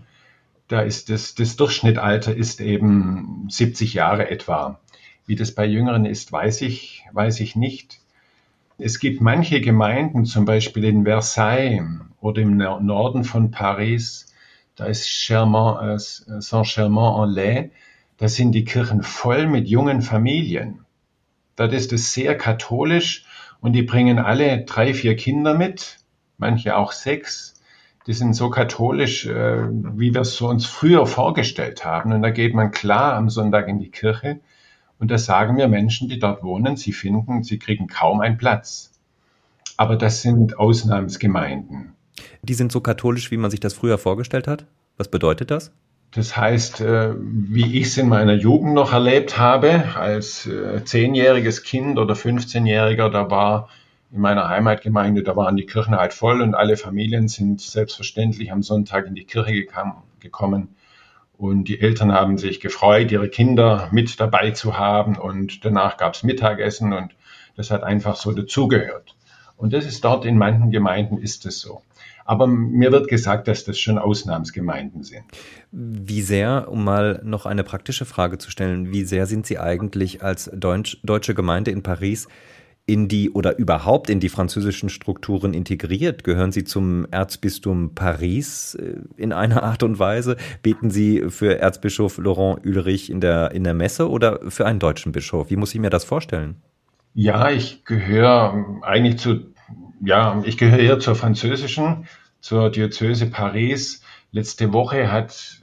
da 0.72 0.80
ist 0.80 1.10
das, 1.10 1.36
das 1.36 1.58
Durchschnittalter 1.58 2.34
ist 2.34 2.62
eben 2.62 3.46
70 3.50 3.94
Jahre 3.94 4.30
etwa. 4.30 4.80
Wie 5.26 5.36
das 5.36 5.52
bei 5.52 5.66
Jüngeren 5.66 6.06
ist, 6.06 6.32
weiß 6.32 6.62
ich, 6.62 7.04
weiß 7.12 7.42
ich 7.42 7.58
nicht. 7.58 8.00
Es 8.84 8.98
gibt 8.98 9.22
manche 9.22 9.62
Gemeinden, 9.62 10.26
zum 10.26 10.46
Beispiel 10.46 10.86
in 10.86 11.04
Versailles 11.04 11.84
oder 12.20 12.42
im 12.42 12.58
Norden 12.58 13.24
von 13.24 13.52
Paris, 13.52 14.34
da 14.76 14.86
ist 14.86 15.06
äh, 15.30 15.98
Saint-Germain-en-Laye, 16.40 17.70
da 18.18 18.28
sind 18.28 18.54
die 18.54 18.64
Kirchen 18.64 19.04
voll 19.04 19.46
mit 19.46 19.68
jungen 19.68 20.02
Familien. 20.02 20.84
Dort 21.56 21.74
ist 21.74 21.94
es 21.94 22.12
sehr 22.12 22.36
katholisch 22.36 23.26
und 23.60 23.74
die 23.74 23.84
bringen 23.84 24.18
alle 24.18 24.64
drei, 24.64 24.96
vier 24.96 25.16
Kinder 25.16 25.54
mit, 25.54 26.00
manche 26.40 26.76
auch 26.76 26.92
sechs 26.92 27.62
die 28.08 28.14
sind 28.14 28.34
so 28.34 28.50
katholisch, 28.50 29.28
äh, 29.28 29.68
wie 29.70 30.14
wir 30.14 30.22
es 30.22 30.42
uns 30.42 30.66
früher 30.66 31.06
vorgestellt 31.06 31.86
haben. 31.86 32.12
Und 32.14 32.22
da 32.24 32.32
geht 32.32 32.54
man 32.54 32.72
klar 32.72 33.14
am 33.14 33.30
Sonntag 33.30 33.68
in 33.68 33.80
die 33.80 33.92
Kirche 33.92 34.40
und 35.02 35.10
da 35.10 35.18
sagen 35.18 35.56
mir 35.56 35.68
Menschen, 35.68 36.10
die 36.10 36.20
dort 36.20 36.44
wohnen, 36.44 36.78
sie 36.78 36.94
finden, 36.94 37.42
sie 37.44 37.58
kriegen 37.58 37.88
kaum 37.88 38.22
einen 38.22 38.38
Platz. 38.38 38.92
Aber 39.76 39.96
das 39.96 40.22
sind 40.22 40.60
Ausnahmsgemeinden. 40.60 41.94
Die 42.44 42.54
sind 42.54 42.72
so 42.72 42.82
katholisch, 42.82 43.32
wie 43.32 43.38
man 43.38 43.50
sich 43.50 43.60
das 43.60 43.74
früher 43.74 43.98
vorgestellt 43.98 44.48
hat? 44.48 44.68
Was 44.98 45.10
bedeutet 45.10 45.50
das? 45.50 45.72
Das 46.12 46.38
heißt, 46.38 46.82
äh, 46.82 47.16
wie 47.18 47.80
ich 47.80 47.88
es 47.88 47.98
in 47.98 48.10
meiner 48.10 48.36
Jugend 48.36 48.76
noch 48.76 48.94
erlebt 48.94 49.40
habe, 49.40 49.96
als 49.96 50.46
äh, 50.46 50.86
zehnjähriges 50.86 51.64
Kind 51.64 51.98
oder 51.98 52.14
15-Jähriger, 52.14 53.10
da 53.10 53.32
war 53.32 53.70
in 54.12 54.22
meiner 54.22 54.50
Heimatgemeinde, 54.50 55.24
da 55.24 55.36
waren 55.36 55.56
die 55.56 55.66
Kirchen 55.66 55.96
halt 55.96 56.14
voll 56.14 56.42
und 56.42 56.54
alle 56.54 56.78
Familien 56.78 57.28
sind 57.28 57.60
selbstverständlich 57.60 58.52
am 58.52 58.62
Sonntag 58.62 59.08
in 59.08 59.16
die 59.16 59.24
Kirche 59.24 59.66
gekommen. 60.20 60.76
Und 61.42 61.64
die 61.64 61.82
Eltern 61.82 62.12
haben 62.12 62.38
sich 62.38 62.60
gefreut, 62.60 63.12
ihre 63.12 63.28
Kinder 63.28 63.90
mit 63.92 64.20
dabei 64.20 64.52
zu 64.52 64.78
haben. 64.78 65.18
Und 65.18 65.66
danach 65.66 65.98
gab 65.98 66.14
es 66.14 66.22
Mittagessen 66.22 66.94
und 66.94 67.16
das 67.56 67.72
hat 67.72 67.82
einfach 67.82 68.16
so 68.16 68.32
dazugehört. 68.32 69.16
Und 69.58 69.74
das 69.74 69.88
ist 69.88 70.06
dort 70.06 70.24
in 70.24 70.38
manchen 70.38 70.70
Gemeinden 70.70 71.18
ist 71.18 71.48
es 71.48 71.60
so. 71.60 71.82
Aber 72.26 72.46
mir 72.46 72.92
wird 72.92 73.08
gesagt, 73.08 73.48
dass 73.48 73.64
das 73.64 73.80
schon 73.80 73.98
Ausnahmsgemeinden 73.98 75.02
sind. 75.02 75.24
Wie 75.72 76.22
sehr, 76.22 76.68
um 76.70 76.84
mal 76.84 77.20
noch 77.24 77.48
eine 77.48 77.64
praktische 77.64 78.06
Frage 78.06 78.38
zu 78.38 78.52
stellen, 78.52 78.92
wie 78.92 79.04
sehr 79.04 79.26
sind 79.26 79.48
Sie 79.48 79.58
eigentlich 79.58 80.22
als 80.22 80.48
Deutsch, 80.54 81.00
deutsche 81.02 81.34
Gemeinde 81.34 81.72
in 81.72 81.82
Paris 81.82 82.28
in 82.86 83.08
die 83.08 83.30
oder 83.32 83.58
überhaupt 83.58 84.10
in 84.10 84.20
die 84.20 84.30
französischen 84.30 84.90
Strukturen 84.90 85.54
integriert? 85.54 86.24
Gehören 86.24 86.52
Sie 86.52 86.64
zum 86.64 87.06
Erzbistum 87.12 87.96
Paris 87.96 88.76
äh, 88.76 88.96
in 89.18 89.34
einer 89.34 89.64
Art 89.64 89.84
und 89.84 90.00
Weise? 90.00 90.38
Beten 90.62 90.90
Sie 90.90 91.30
für 91.30 91.60
Erzbischof 91.60 92.18
Laurent 92.18 92.66
Ulrich 92.66 93.10
in 93.10 93.22
der, 93.22 93.52
in 93.52 93.64
der 93.64 93.74
Messe 93.74 94.10
oder 94.10 94.40
für 94.50 94.66
einen 94.66 94.80
deutschen 94.80 95.12
Bischof? 95.12 95.50
Wie 95.50 95.56
muss 95.56 95.74
ich 95.74 95.80
mir 95.80 95.90
das 95.90 96.04
vorstellen? 96.04 96.56
Ja, 97.14 97.50
ich 97.50 97.86
gehöre 97.86 98.80
eigentlich 98.82 99.20
zu, 99.20 99.54
ja, 100.04 100.42
ich 100.46 100.58
gehöre 100.58 100.80
eher 100.80 101.00
zur 101.00 101.16
französischen, 101.16 102.08
zur 102.40 102.70
Diözese 102.70 103.30
Paris. 103.30 104.02
Letzte 104.32 104.74
Woche 104.74 105.12
hat 105.12 105.62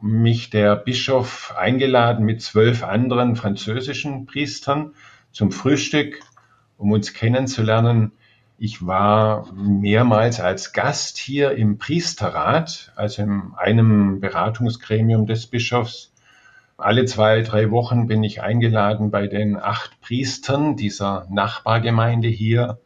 mich 0.00 0.50
der 0.50 0.76
Bischof 0.76 1.54
eingeladen 1.56 2.24
mit 2.24 2.40
zwölf 2.40 2.82
anderen 2.82 3.36
französischen 3.36 4.24
Priestern 4.24 4.94
zum 5.32 5.52
Frühstück 5.52 6.20
um 6.80 6.92
uns 6.92 7.12
kennenzulernen. 7.12 8.12
Ich 8.58 8.86
war 8.86 9.52
mehrmals 9.52 10.40
als 10.40 10.72
Gast 10.72 11.18
hier 11.18 11.52
im 11.52 11.78
Priesterrat, 11.78 12.92
also 12.96 13.22
in 13.22 13.52
einem 13.56 14.20
Beratungsgremium 14.20 15.26
des 15.26 15.46
Bischofs. 15.46 16.12
Alle 16.76 17.04
zwei, 17.04 17.42
drei 17.42 17.70
Wochen 17.70 18.06
bin 18.06 18.24
ich 18.24 18.42
eingeladen 18.42 19.10
bei 19.10 19.26
den 19.26 19.58
acht 19.58 20.00
Priestern 20.00 20.76
dieser 20.76 21.26
Nachbargemeinde 21.30 22.28
hier. 22.28 22.78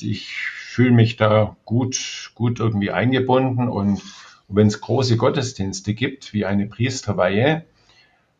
Ich 0.00 0.32
fühle 0.32 0.92
mich 0.92 1.16
da 1.16 1.56
gut, 1.66 2.32
gut 2.34 2.60
irgendwie 2.60 2.90
eingebunden 2.90 3.68
und 3.68 4.02
wenn 4.48 4.68
es 4.68 4.80
große 4.80 5.16
Gottesdienste 5.16 5.92
gibt, 5.92 6.32
wie 6.32 6.46
eine 6.46 6.66
Priesterweihe, 6.66 7.64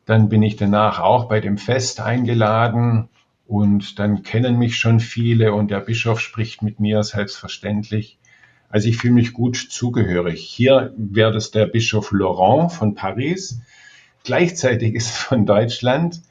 dann 0.07 0.29
bin 0.29 0.43
ich 0.43 0.57
danach 0.57 1.01
auch 1.01 1.29
bei 1.29 1.41
dem 1.41 1.59
Fest 1.59 2.01
eingeladen 2.01 3.09
und 3.47 3.99
dann 3.99 4.23
kennen 4.23 4.59
mich 4.59 4.77
schon 4.77 5.01
viele 5.01 5.53
und 5.53 5.71
der 5.71 5.81
Bischof 5.81 6.21
spricht 6.21 6.63
mit 6.63 6.81
mir 6.81 7.03
selbstverständlich. 7.03 8.19
Also 8.69 8.89
ich 8.89 8.99
fühle 8.99 9.15
mich 9.15 9.33
gut 9.33 9.57
zugehörig. 9.57 10.43
Hier 10.43 10.93
wäre 10.97 11.33
das 11.33 11.53
der 11.53 11.67
Bischof 11.67 12.11
Laurent 12.11 12.73
von 12.73 12.95
Paris. 12.95 13.61
Gleichzeitig 14.25 14.95
ist 14.95 15.11
von 15.11 15.47
Deutschland 15.47 16.23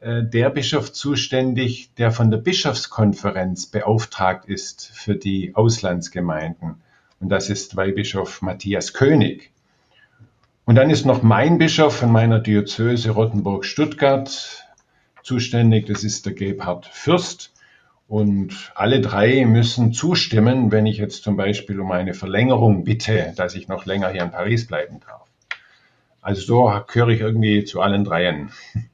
äh, 0.00 0.24
der 0.24 0.50
Bischof 0.50 0.92
zuständig, 0.92 1.94
der 1.94 2.10
von 2.10 2.30
der 2.30 2.38
Bischofskonferenz 2.38 3.66
beauftragt 3.66 4.46
ist 4.46 4.90
für 4.92 5.14
die 5.14 5.54
Auslandsgemeinden. 5.54 6.76
Und 7.20 7.28
das 7.28 7.50
ist 7.50 7.76
Weihbischof 7.76 8.42
Matthias 8.42 8.92
König. 8.92 9.52
Und 10.64 10.74
dann 10.74 10.90
ist 10.90 11.06
noch 11.06 11.22
mein 11.22 11.58
Bischof 11.58 11.96
von 11.96 12.10
meiner 12.10 12.40
Diözese 12.40 13.10
Rottenburg-Stuttgart 13.10 14.66
zuständig. 15.22 15.86
Das 15.86 16.04
ist 16.04 16.26
der 16.26 16.34
Gebhard 16.34 16.86
Fürst. 16.86 17.52
Und 18.08 18.72
alle 18.74 19.00
drei 19.00 19.46
müssen 19.46 19.92
zustimmen, 19.92 20.72
wenn 20.72 20.84
ich 20.86 20.98
jetzt 20.98 21.22
zum 21.22 21.36
Beispiel 21.36 21.78
um 21.78 21.92
eine 21.92 22.12
Verlängerung 22.12 22.82
bitte, 22.82 23.32
dass 23.36 23.54
ich 23.54 23.68
noch 23.68 23.86
länger 23.86 24.08
hier 24.08 24.22
in 24.22 24.32
Paris 24.32 24.66
bleiben 24.66 24.98
darf. 25.06 25.22
Also 26.20 26.40
so 26.42 26.80
gehöre 26.92 27.10
ich 27.10 27.20
irgendwie 27.20 27.64
zu 27.64 27.80
allen 27.80 28.04
dreien. 28.04 28.50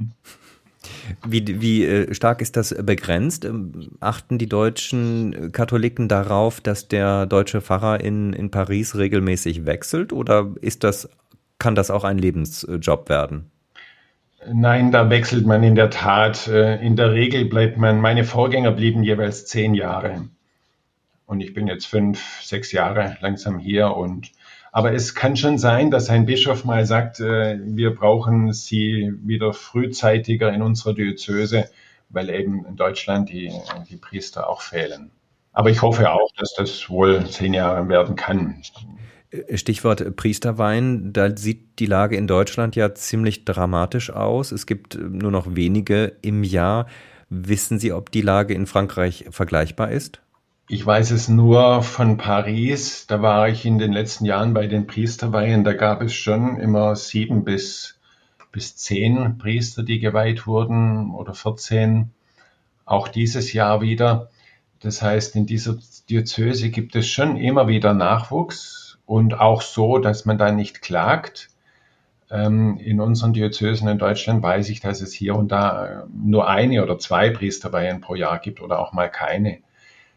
Wie, 1.27 1.61
wie 1.61 1.85
äh, 1.85 2.15
stark 2.15 2.41
ist 2.41 2.57
das 2.57 2.75
begrenzt? 2.83 3.45
Ähm, 3.45 3.91
achten 4.01 4.39
die 4.39 4.49
deutschen 4.49 5.53
Katholiken 5.53 6.09
darauf, 6.09 6.61
dass 6.61 6.89
der 6.89 7.27
deutsche 7.27 7.61
Pfarrer 7.61 8.01
in, 8.01 8.33
in 8.33 8.51
Paris 8.51 8.97
regelmäßig 8.97 9.67
wechselt 9.67 10.13
oder 10.13 10.53
ist 10.61 10.85
das, 10.85 11.09
kann 11.59 11.75
das 11.75 11.91
auch 11.91 12.05
ein 12.05 12.19
Lebensjob 12.19 13.09
werden? 13.09 13.51
Nein, 14.53 14.93
da 14.93 15.11
wechselt 15.11 15.47
man 15.47 15.63
in 15.63 15.75
der 15.75 15.91
Tat. 15.91 16.47
Äh, 16.47 16.77
in 16.85 16.97
der 16.97 17.13
Regel 17.13 17.47
bleibt 17.47 17.79
man, 17.79 18.01
meine 18.01 18.25
Vorgänger 18.25 18.71
blieben 18.73 19.03
jeweils 19.03 19.47
zehn 19.47 19.75
Jahre. 19.75 20.29
Und 21.27 21.41
ich 21.41 21.53
bin 21.53 21.67
jetzt 21.67 21.87
fünf, 21.87 22.41
sechs 22.43 22.71
Jahre 22.71 23.17
langsam 23.21 23.59
hier. 23.59 23.97
Und, 23.97 24.31
aber 24.71 24.93
es 24.93 25.15
kann 25.15 25.37
schon 25.37 25.59
sein, 25.59 25.91
dass 25.91 26.11
ein 26.11 26.27
Bischof 26.27 26.65
mal 26.65 26.87
sagt, 26.87 27.19
äh, 27.19 27.59
wir 27.61 27.95
brauchen 27.95 28.53
Sie 28.53 29.13
wieder 29.25 29.53
frühzeitiger 29.53 30.53
in 30.53 30.63
unserer 30.63 30.95
Diözese, 30.95 31.69
weil 32.09 32.31
eben 32.31 32.65
in 32.67 32.77
Deutschland 32.77 33.31
die, 33.31 33.53
die 33.91 33.97
Priester 33.97 34.49
auch 34.49 34.61
fehlen. 34.61 35.11
Aber 35.53 35.71
ich 35.71 35.83
hoffe 35.83 36.13
auch, 36.13 36.31
dass 36.37 36.55
das 36.55 36.89
wohl 36.89 37.27
zehn 37.27 37.55
Jahre 37.55 37.89
werden 37.89 38.15
kann. 38.15 38.63
Stichwort 39.55 40.17
Priesterwein, 40.17 41.13
da 41.13 41.37
sieht 41.37 41.79
die 41.79 41.87
Lage 41.87 42.17
in 42.17 42.27
Deutschland 42.27 42.77
ja 42.77 42.95
ziemlich 42.95 43.45
dramatisch 43.45 44.11
aus. 44.11 44.53
Es 44.53 44.67
gibt 44.67 44.97
nur 44.97 45.31
noch 45.31 45.57
wenige 45.57 46.13
im 46.23 46.45
Jahr. 46.45 46.87
Wissen 47.29 47.79
Sie, 47.79 47.93
ob 47.93 48.13
die 48.13 48.21
Lage 48.21 48.55
in 48.55 48.67
Frankreich 48.67 49.27
vergleichbar 49.31 49.91
ist? 49.91 50.21
Ich 50.69 50.85
weiß 50.85 51.11
es 51.11 51.29
nur 51.29 51.83
von 51.83 52.17
Paris. 52.17 53.07
Da 53.07 53.21
war 53.21 53.49
ich 53.49 53.65
in 53.65 53.79
den 53.79 53.93
letzten 53.93 54.25
Jahren 54.25 54.55
bei 54.55 54.67
den 54.67 54.87
Priesterweihen. 54.87 55.65
Da 55.65 55.73
gab 55.73 56.03
es 56.03 56.15
schon 56.15 56.59
immer 56.59 56.95
sieben 56.95 57.45
bis, 57.45 57.99
bis 58.53 58.77
zehn 58.77 59.39
Priester, 59.39 59.83
die 59.83 59.99
geweiht 59.99 60.47
wurden 60.47 61.11
oder 61.11 61.35
14. 61.35 62.11
Auch 62.85 63.09
dieses 63.09 63.53
Jahr 63.53 63.81
wieder. 63.81 64.31
Das 64.81 65.03
heißt, 65.03 65.35
in 65.35 65.47
dieser 65.47 65.79
Diözese 66.09 66.71
gibt 66.71 66.95
es 66.95 67.09
schon 67.09 67.37
immer 67.37 67.67
wieder 67.67 67.93
Nachwuchs 67.93 68.86
und 69.07 69.41
auch 69.41 69.63
so, 69.63 69.99
dass 69.99 70.25
man 70.25 70.37
da 70.37 70.53
nicht 70.53 70.83
klagt. 70.83 71.49
Ähm, 72.29 72.77
in 72.79 73.01
unseren 73.01 73.33
Diözesen 73.33 73.89
in 73.89 73.99
Deutschland 73.99 74.43
weiß 74.43 74.69
ich, 74.69 74.81
dass 74.81 75.01
es 75.01 75.13
hier 75.13 75.37
und 75.37 75.53
da 75.53 75.87
äh, 75.87 76.03
nur 76.13 76.49
eine 76.49 76.83
oder 76.83 76.99
zwei 76.99 77.31
Priesterweihen 77.31 78.01
pro 78.01 78.17
Jahr 78.17 78.41
gibt 78.41 78.61
oder 78.61 78.81
auch 78.81 78.93
mal 78.93 79.09
keine. 79.09 79.59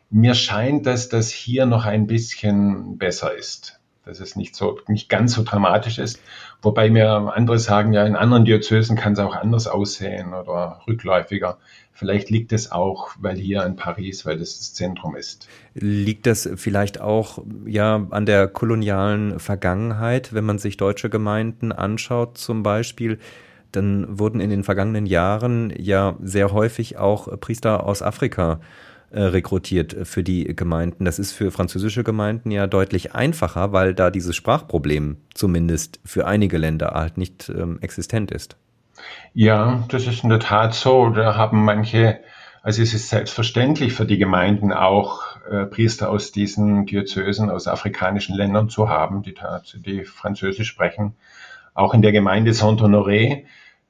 Mir 0.09 0.33
scheint, 0.33 0.87
dass 0.87 1.07
das 1.07 1.29
hier 1.29 1.67
noch 1.67 1.85
ein 1.85 2.07
bisschen 2.07 2.97
besser 2.97 3.35
ist, 3.35 3.79
dass 4.05 4.19
es 4.19 4.35
nicht 4.35 4.55
so, 4.55 4.79
nicht 4.87 5.07
ganz 5.07 5.35
so 5.35 5.43
dramatisch 5.43 5.99
ist. 5.99 6.19
Wobei 6.63 6.89
mir 6.89 7.11
andere 7.35 7.59
sagen, 7.59 7.93
ja, 7.93 8.03
in 8.07 8.15
anderen 8.15 8.43
Diözesen 8.43 8.97
kann 8.97 9.13
es 9.13 9.19
auch 9.19 9.35
anders 9.35 9.67
aussehen 9.67 10.33
oder 10.33 10.81
rückläufiger. 10.87 11.59
Vielleicht 11.99 12.29
liegt 12.29 12.53
es 12.53 12.71
auch, 12.71 13.09
weil 13.19 13.35
hier 13.35 13.65
in 13.65 13.75
Paris, 13.75 14.25
weil 14.25 14.37
das 14.37 14.57
das 14.57 14.73
Zentrum 14.73 15.17
ist. 15.17 15.49
Liegt 15.73 16.27
das 16.27 16.49
vielleicht 16.55 17.01
auch 17.01 17.43
ja 17.65 18.07
an 18.11 18.25
der 18.25 18.47
kolonialen 18.47 19.37
Vergangenheit, 19.37 20.33
wenn 20.33 20.45
man 20.45 20.59
sich 20.59 20.77
deutsche 20.77 21.09
Gemeinden 21.09 21.73
anschaut 21.73 22.37
zum 22.37 22.63
Beispiel? 22.63 23.19
Dann 23.73 24.17
wurden 24.17 24.39
in 24.39 24.49
den 24.49 24.63
vergangenen 24.63 25.07
Jahren 25.07 25.73
ja 25.77 26.15
sehr 26.23 26.53
häufig 26.53 26.97
auch 26.97 27.37
Priester 27.41 27.85
aus 27.85 28.01
Afrika 28.01 28.61
äh, 29.11 29.21
rekrutiert 29.23 29.97
für 30.03 30.23
die 30.23 30.45
Gemeinden. 30.55 31.03
Das 31.03 31.19
ist 31.19 31.33
für 31.33 31.51
französische 31.51 32.05
Gemeinden 32.05 32.49
ja 32.49 32.65
deutlich 32.65 33.13
einfacher, 33.13 33.73
weil 33.73 33.93
da 33.93 34.09
dieses 34.09 34.37
Sprachproblem 34.37 35.17
zumindest 35.33 35.99
für 36.05 36.25
einige 36.25 36.57
Länder 36.57 36.91
halt 36.95 37.17
nicht 37.17 37.49
ähm, 37.49 37.77
existent 37.81 38.31
ist. 38.31 38.55
Ja, 39.33 39.83
das 39.89 40.07
ist 40.07 40.23
in 40.23 40.29
der 40.29 40.39
Tat 40.39 40.73
so. 40.73 41.09
Da 41.09 41.35
haben 41.35 41.63
manche, 41.63 42.19
also 42.61 42.81
es 42.81 42.93
ist 42.93 43.09
selbstverständlich 43.09 43.93
für 43.93 44.05
die 44.05 44.17
Gemeinden 44.17 44.73
auch 44.73 45.21
äh, 45.49 45.65
Priester 45.65 46.09
aus 46.09 46.31
diesen 46.31 46.85
Diözesen, 46.85 47.49
aus 47.49 47.67
afrikanischen 47.67 48.35
Ländern 48.35 48.69
zu 48.69 48.89
haben, 48.89 49.21
die, 49.21 49.35
die 49.75 50.03
Französisch 50.05 50.67
sprechen. 50.67 51.15
Auch 51.73 51.93
in 51.93 52.01
der 52.01 52.11
Gemeinde 52.11 52.53
Saint-Honoré, 52.53 53.45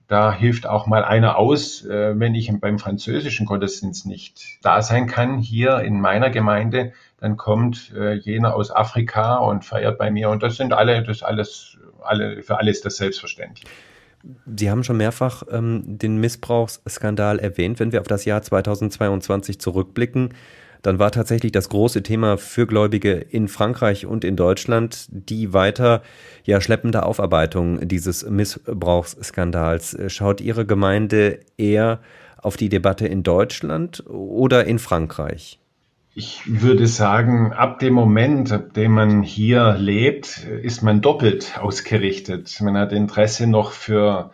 da 0.08 0.34
hilft 0.34 0.66
auch 0.66 0.88
mal 0.88 1.06
einer 1.06 1.38
aus, 1.38 1.86
äh, 1.86 2.20
wenn 2.20 2.36
ich 2.36 2.52
beim 2.60 2.80
französischen 2.80 3.46
Gottesdienst 3.46 4.08
nicht 4.08 4.58
da 4.64 4.82
sein 4.82 5.08
kann. 5.08 5.38
Hier 5.38 5.80
in 5.80 6.02
meiner 6.02 6.32
Gemeinde, 6.32 6.94
dann 7.20 7.38
kommt 7.38 7.94
äh, 7.96 8.14
jener 8.14 8.56
aus 8.56 8.72
Afrika 8.72 9.38
und 9.38 9.66
feiert 9.66 9.98
bei 9.98 10.10
mir. 10.10 10.30
Und 10.30 10.42
das 10.42 10.58
sind 10.58 10.74
alle, 10.74 11.04
das 11.04 11.22
alles, 11.22 11.78
alle, 12.02 12.42
für 12.42 12.58
alle 12.58 12.72
ist 12.72 12.86
das 12.86 12.98
selbstverständlich. 12.98 13.70
Sie 14.56 14.70
haben 14.70 14.84
schon 14.84 14.98
mehrfach 14.98 15.44
ähm, 15.50 15.84
den 15.86 16.18
Missbrauchsskandal 16.18 17.40
erwähnt. 17.40 17.80
Wenn 17.80 17.92
wir 17.92 18.02
auf 18.02 18.08
das 18.08 18.26
Jahr 18.26 18.42
2022 18.42 19.60
zurückblicken, 19.60 20.34
dann 20.82 21.00
war 21.00 21.12
tatsächlich 21.12 21.52
das 21.52 21.70
große 21.70 22.04
Thema 22.04 22.38
für 22.38 22.66
Gläubige 22.66 23.14
in 23.14 23.48
Frankreich 23.48 24.06
und 24.06 24.24
in 24.24 24.36
Deutschland 24.36 25.08
die 25.10 25.54
weiter 25.54 26.02
ja 26.46 26.62
schleppende 26.62 27.04
Aufarbeitung 27.04 27.88
dieses 27.88 28.30
Missbrauchsskandals. 28.30 29.98
Schaut 30.08 30.42
Ihre 30.42 30.66
Gemeinde 30.66 31.40
eher 31.58 32.00
auf 32.38 32.56
die 32.56 32.70
Debatte 32.70 33.08
in 33.08 33.24
Deutschland 33.24 34.06
oder 34.08 34.66
in 34.66 34.80
Frankreich? 34.80 35.60
Ich 36.16 36.62
würde 36.62 36.88
sagen, 36.88 37.54
ab 37.54 37.78
dem 37.80 37.94
Moment, 37.94 38.52
ab 38.52 38.74
dem 38.74 38.94
man 38.94 39.22
hier 39.22 39.76
lebt, 39.76 40.44
ist 40.44 40.82
man 40.82 41.02
doppelt 41.02 41.60
ausgerichtet. 41.60 42.60
Man 42.62 42.76
hat 42.76 42.92
Interesse 42.94 43.46
noch 43.46 43.72
für, 43.72 44.32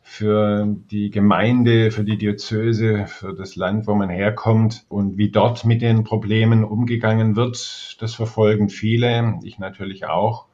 für 0.00 0.64
die 0.90 1.10
Gemeinde, 1.10 1.90
für 1.90 2.04
die 2.04 2.18
Diözese, 2.18 3.06
für 3.08 3.34
das 3.34 3.56
Land, 3.56 3.88
wo 3.88 3.94
man 3.96 4.10
herkommt 4.10 4.84
und 4.88 5.18
wie 5.18 5.30
dort 5.30 5.64
mit 5.64 5.82
den 5.82 6.04
Problemen 6.04 6.62
umgegangen 6.62 7.34
wird. 7.34 7.96
Das 8.00 8.14
verfolgen 8.14 8.68
viele, 8.68 9.40
ich 9.42 9.58
natürlich 9.58 10.06
auch. 10.06 10.46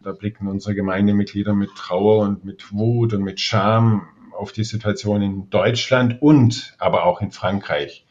Da 0.00 0.12
blicken 0.12 0.46
unsere 0.46 0.76
Gemeindemitglieder 0.76 1.54
mit 1.54 1.74
Trauer 1.74 2.20
und 2.20 2.44
mit 2.44 2.72
Wut 2.72 3.14
und 3.14 3.22
mit 3.22 3.40
Scham 3.40 4.06
auf 4.30 4.52
die 4.52 4.64
Situation 4.64 5.22
in 5.22 5.50
Deutschland 5.50 6.22
und 6.22 6.76
aber 6.78 7.04
auch 7.04 7.20
in 7.20 7.32
Frankreich. 7.32 8.04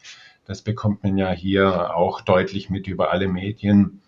Das 0.46 0.60
bekommt 0.62 1.02
man 1.02 1.16
ja 1.16 1.30
hier 1.30 1.94
auch 1.96 2.20
deutlich 2.20 2.68
mit 2.68 2.86
über 2.86 3.10
alle 3.12 3.28
Medien. 3.28 4.02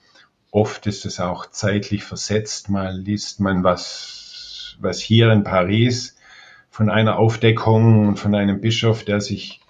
Oft 0.50 0.86
ist 0.86 1.06
es 1.06 1.18
auch 1.18 1.46
zeitlich 1.46 2.04
versetzt. 2.04 2.68
Mal 2.68 2.98
liest 2.98 3.40
man 3.40 3.64
was, 3.64 4.76
was 4.80 5.00
hier 5.00 5.32
in 5.32 5.44
Paris 5.44 6.16
von 6.70 6.90
einer 6.90 7.18
Aufdeckung 7.18 8.08
und 8.08 8.18
von 8.18 8.34
einem 8.34 8.60
Bischof, 8.60 9.04
der 9.04 9.20
sich 9.22 9.60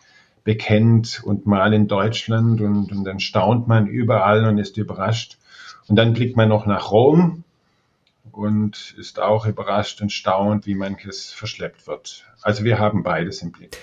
bekennt 0.42 1.22
und 1.24 1.46
mal 1.46 1.72
in 1.72 1.88
Deutschland 1.88 2.60
und, 2.60 2.90
und 2.90 3.04
dann 3.04 3.20
staunt 3.20 3.68
man 3.68 3.86
überall 3.86 4.44
und 4.44 4.58
ist 4.58 4.76
überrascht. 4.76 5.38
Und 5.88 5.96
dann 5.96 6.14
blickt 6.14 6.36
man 6.36 6.48
noch 6.48 6.66
nach 6.66 6.90
Rom 6.90 7.44
und 8.32 8.94
ist 8.98 9.20
auch 9.20 9.46
überrascht 9.46 10.02
und 10.02 10.10
staunt, 10.10 10.66
wie 10.66 10.74
manches 10.74 11.32
verschleppt 11.32 11.86
wird. 11.86 12.26
Also 12.42 12.64
wir 12.64 12.78
haben 12.78 13.02
beides 13.02 13.42
im 13.42 13.52
Blick. 13.52 13.76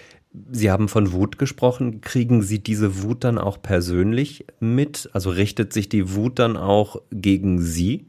Sie 0.51 0.71
haben 0.71 0.87
von 0.87 1.11
Wut 1.11 1.37
gesprochen. 1.37 2.01
Kriegen 2.01 2.41
Sie 2.41 2.59
diese 2.59 3.03
Wut 3.03 3.23
dann 3.23 3.37
auch 3.37 3.61
persönlich 3.61 4.45
mit? 4.59 5.09
Also 5.13 5.29
richtet 5.29 5.73
sich 5.73 5.89
die 5.89 6.15
Wut 6.15 6.39
dann 6.39 6.57
auch 6.57 7.01
gegen 7.11 7.61
Sie? 7.61 8.07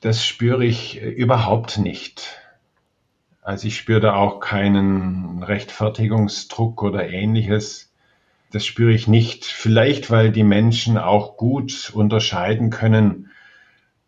Das 0.00 0.24
spüre 0.24 0.64
ich 0.64 1.00
überhaupt 1.00 1.78
nicht. 1.78 2.40
Also 3.42 3.68
ich 3.68 3.76
spüre 3.76 4.00
da 4.00 4.14
auch 4.14 4.40
keinen 4.40 5.42
Rechtfertigungsdruck 5.42 6.82
oder 6.82 7.08
ähnliches. 7.08 7.92
Das 8.50 8.66
spüre 8.66 8.92
ich 8.92 9.06
nicht. 9.06 9.44
Vielleicht, 9.44 10.10
weil 10.10 10.32
die 10.32 10.44
Menschen 10.44 10.98
auch 10.98 11.36
gut 11.36 11.92
unterscheiden 11.94 12.70
können 12.70 13.30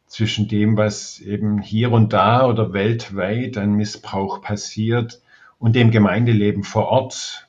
zwischen 0.06 0.48
dem, 0.48 0.76
was 0.76 1.20
eben 1.20 1.62
hier 1.62 1.92
und 1.92 2.12
da 2.12 2.46
oder 2.46 2.72
weltweit 2.72 3.56
an 3.56 3.74
Missbrauch 3.74 4.42
passiert 4.42 5.20
und 5.60 5.76
dem 5.76 5.92
Gemeindeleben 5.92 6.64
vor 6.64 6.88
Ort. 6.88 7.48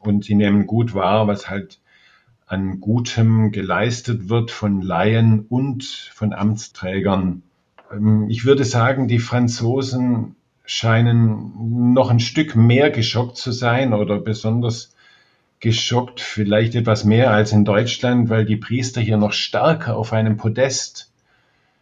Und 0.00 0.24
sie 0.24 0.36
nehmen 0.36 0.68
gut 0.68 0.94
wahr, 0.94 1.26
was 1.26 1.50
halt 1.50 1.80
an 2.46 2.80
Gutem 2.80 3.50
geleistet 3.50 4.28
wird 4.28 4.52
von 4.52 4.80
Laien 4.80 5.40
und 5.48 5.84
von 6.14 6.32
Amtsträgern. 6.32 7.42
Ähm, 7.92 8.26
ich 8.30 8.44
würde 8.44 8.64
sagen, 8.64 9.08
die 9.08 9.18
Franzosen 9.18 10.36
scheinen 10.64 11.92
noch 11.94 12.10
ein 12.10 12.20
Stück 12.20 12.54
mehr 12.54 12.90
geschockt 12.90 13.36
zu 13.36 13.50
sein 13.52 13.92
oder 13.92 14.20
besonders 14.20 14.94
geschockt, 15.60 16.20
vielleicht 16.20 16.74
etwas 16.74 17.04
mehr 17.04 17.32
als 17.32 17.52
in 17.52 17.64
Deutschland, 17.64 18.28
weil 18.28 18.44
die 18.44 18.56
Priester 18.56 19.00
hier 19.00 19.16
noch 19.16 19.32
stärker 19.32 19.96
auf 19.96 20.12
einem 20.12 20.36
Podest 20.36 21.10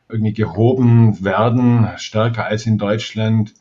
irgendwie 0.09 0.33
gehoben 0.33 1.22
werden, 1.24 1.88
stärker 1.96 2.46
als 2.46 2.66
in 2.66 2.79
Deutschland. 2.79 3.52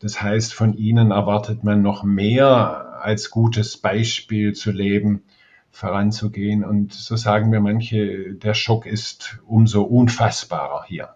Das 0.00 0.22
heißt, 0.22 0.54
von 0.54 0.74
ihnen 0.74 1.10
erwartet 1.10 1.62
man 1.62 1.82
noch 1.82 2.02
mehr 2.02 2.98
als 3.00 3.30
gutes 3.30 3.76
Beispiel 3.76 4.54
zu 4.54 4.70
leben, 4.72 5.22
voranzugehen. 5.70 6.64
Und 6.64 6.92
so 6.92 7.16
sagen 7.16 7.50
mir 7.50 7.60
manche, 7.60 8.34
der 8.34 8.54
Schock 8.54 8.86
ist 8.86 9.38
umso 9.46 9.82
unfassbarer 9.82 10.84
hier. 10.86 11.10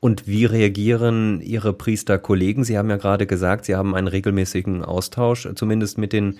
Und 0.00 0.28
wie 0.28 0.44
reagieren 0.44 1.40
Ihre 1.40 1.72
Priesterkollegen? 1.72 2.62
Sie 2.62 2.76
haben 2.76 2.90
ja 2.90 2.98
gerade 2.98 3.26
gesagt, 3.26 3.64
Sie 3.64 3.74
haben 3.74 3.94
einen 3.94 4.06
regelmäßigen 4.06 4.84
Austausch, 4.84 5.48
zumindest 5.54 5.98
mit 5.98 6.12
den 6.12 6.38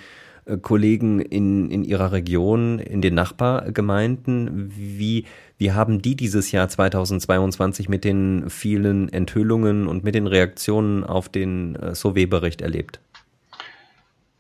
Kollegen 0.61 1.21
in, 1.21 1.71
in 1.71 1.85
Ihrer 1.85 2.13
Region, 2.13 2.79
in 2.79 3.01
den 3.01 3.15
Nachbargemeinden. 3.15 4.73
Wie, 4.77 5.25
wie 5.57 5.73
haben 5.73 6.03
die 6.03 6.17
dieses 6.17 6.53
Jahr 6.53 6.69
2022 6.69 7.89
mit 7.89 8.05
den 8.05 8.51
vielen 8.51 9.11
Enthüllungen 9.11 9.87
und 9.87 10.05
mit 10.05 10.15
den 10.15 10.27
Reaktionen 10.27 11.03
auf 11.05 11.29
den 11.29 11.77
äh, 11.77 11.95
Sauvé-Bericht 11.95 12.61
erlebt? 12.61 13.01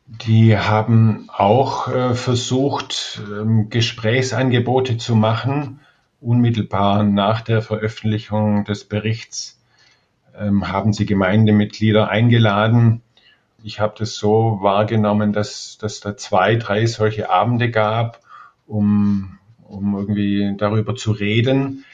Die 0.06 0.56
haben 0.58 1.28
auch 1.32 1.88
äh, 1.88 2.14
versucht, 2.14 3.22
ähm, 3.32 3.70
Gesprächsangebote 3.70 4.98
zu 4.98 5.16
machen. 5.16 5.80
Unmittelbar 6.20 7.02
nach 7.04 7.40
der 7.40 7.62
Veröffentlichung 7.62 8.64
des 8.64 8.84
Berichts 8.84 9.58
ähm, 10.38 10.68
haben 10.68 10.92
sie 10.92 11.06
Gemeindemitglieder 11.06 12.08
eingeladen, 12.08 13.02
ich 13.64 13.81
habe 13.81 13.94
das 13.98 14.16
so 14.16 14.59
wahrgenommen, 14.61 15.33
dass, 15.33 15.79
dass 15.79 16.00
da 16.00 16.18
zwei, 16.18 16.57
drei 16.57 16.85
solche 16.85 17.31
Abende 17.31 17.70
gab, 17.70 18.20
um, 18.66 19.38
um 19.62 19.96
irgendwie 19.96 20.55
darüber 20.59 20.94
zu 20.94 21.12
reden. 21.12 21.87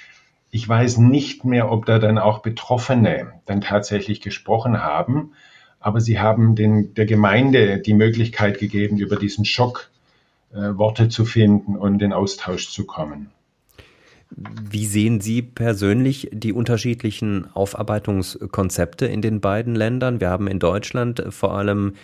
Ich 0.51 0.69
weiß 0.69 0.99
nicht 0.99 1.45
mehr, 1.45 1.71
ob 1.71 1.87
da 1.87 2.01
dann 2.01 2.19
auch 2.19 2.41
Betroffene 2.41 3.35
dann 3.47 3.61
tatsächlich 3.61 4.21
gesprochen 4.21 4.83
haben, 4.83 5.33
aber 5.79 6.01
sie 6.01 6.19
haben 6.19 6.57
den, 6.57 6.93
der 6.95 7.07
Gemeinde 7.07 7.79
die 7.79 7.95
Möglichkeit 7.95 8.59
gegeben, 8.59 8.99
über 8.99 9.15
diesen 9.15 9.45
Schock 9.45 9.91
äh, 10.53 10.77
Worte 10.77 11.09
zu 11.09 11.25
finden 11.25 11.77
und 11.77 12.03
in 12.03 12.13
Austausch 12.13 12.69
zu 12.71 12.85
kommen. 12.85 13.31
Wie 14.37 14.87
sehen 14.87 15.21
Sie 15.21 15.43
persönlich 15.43 16.31
die 16.33 16.53
unterschiedlichen 16.53 17.49
Aufarbeitungskonzepte 17.53 19.07
in 19.07 19.23
den 19.23 19.41
beiden 19.41 19.75
Ländern? 19.75 20.21
Wir 20.21 20.31
haben 20.31 20.47
in 20.47 20.59
Deutschland 20.59 21.25
vor 21.31 21.57
allem 21.57 21.95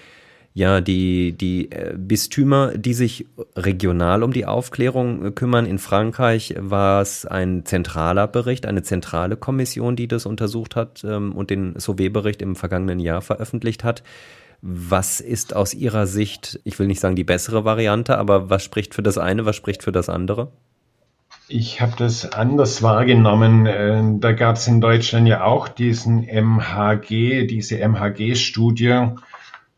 ja 0.57 0.81
die, 0.81 1.33
die 1.33 1.71
äh, 1.71 1.95
Bistümer, 1.97 2.77
die 2.79 2.95
sich 2.95 3.27
regional 3.57 4.23
um 4.23 4.33
die 4.33 4.47
Aufklärung 4.47 5.35
kümmern. 5.35 5.67
In 5.67 5.79
Frankreich 5.79 6.55
war 6.59 7.03
es 7.03 7.27
ein 7.27 7.67
zentraler 7.67 8.27
Bericht, 8.27 8.65
eine 8.65 8.83
zentrale 8.83 9.37
Kommission, 9.37 9.97
die 9.97 10.09
das 10.09 10.25
untersucht 10.25 10.75
hat 10.75 11.05
ähm, 11.05 11.33
und 11.33 11.51
den 11.51 11.75
Sauvé-Bericht 11.75 12.41
im 12.41 12.57
vergangenen 12.57 13.01
Jahr 13.01 13.21
veröffentlicht 13.21 13.85
hat. 13.85 14.03
Was 14.63 15.21
ist 15.21 15.55
aus 15.55 15.75
Ihrer 15.75 16.07
Sicht, 16.07 16.59
ich 16.65 16.79
will 16.79 16.87
nicht 16.87 17.01
sagen 17.01 17.17
die 17.17 17.25
bessere 17.25 17.67
Variante, 17.67 18.17
aber 18.17 18.49
was 18.49 18.65
spricht 18.65 18.95
für 18.95 19.03
das 19.03 19.19
eine, 19.19 19.45
was 19.45 19.57
spricht 19.57 19.83
für 19.83 19.93
das 19.93 20.09
andere? 20.09 20.53
Ich 21.49 21.81
habe 21.81 21.93
das 21.97 22.33
anders 22.33 22.83
wahrgenommen. 22.83 23.67
Äh, 23.67 24.03
da 24.19 24.33
gab 24.33 24.57
es 24.57 24.67
in 24.67 24.81
Deutschland 24.81 25.29
ja 25.29 25.45
auch 25.45 25.69
diesen 25.69 26.25
MHG, 26.25 27.47
diese 27.47 27.79
MHG-Studie 27.79 29.11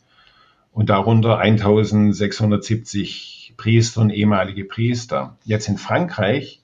und 0.72 0.88
darunter 0.88 1.36
1670 1.38 3.52
Priester 3.56 4.00
und 4.00 4.10
ehemalige 4.10 4.64
Priester. 4.64 5.36
Jetzt 5.44 5.68
in 5.68 5.76
Frankreich, 5.76 6.62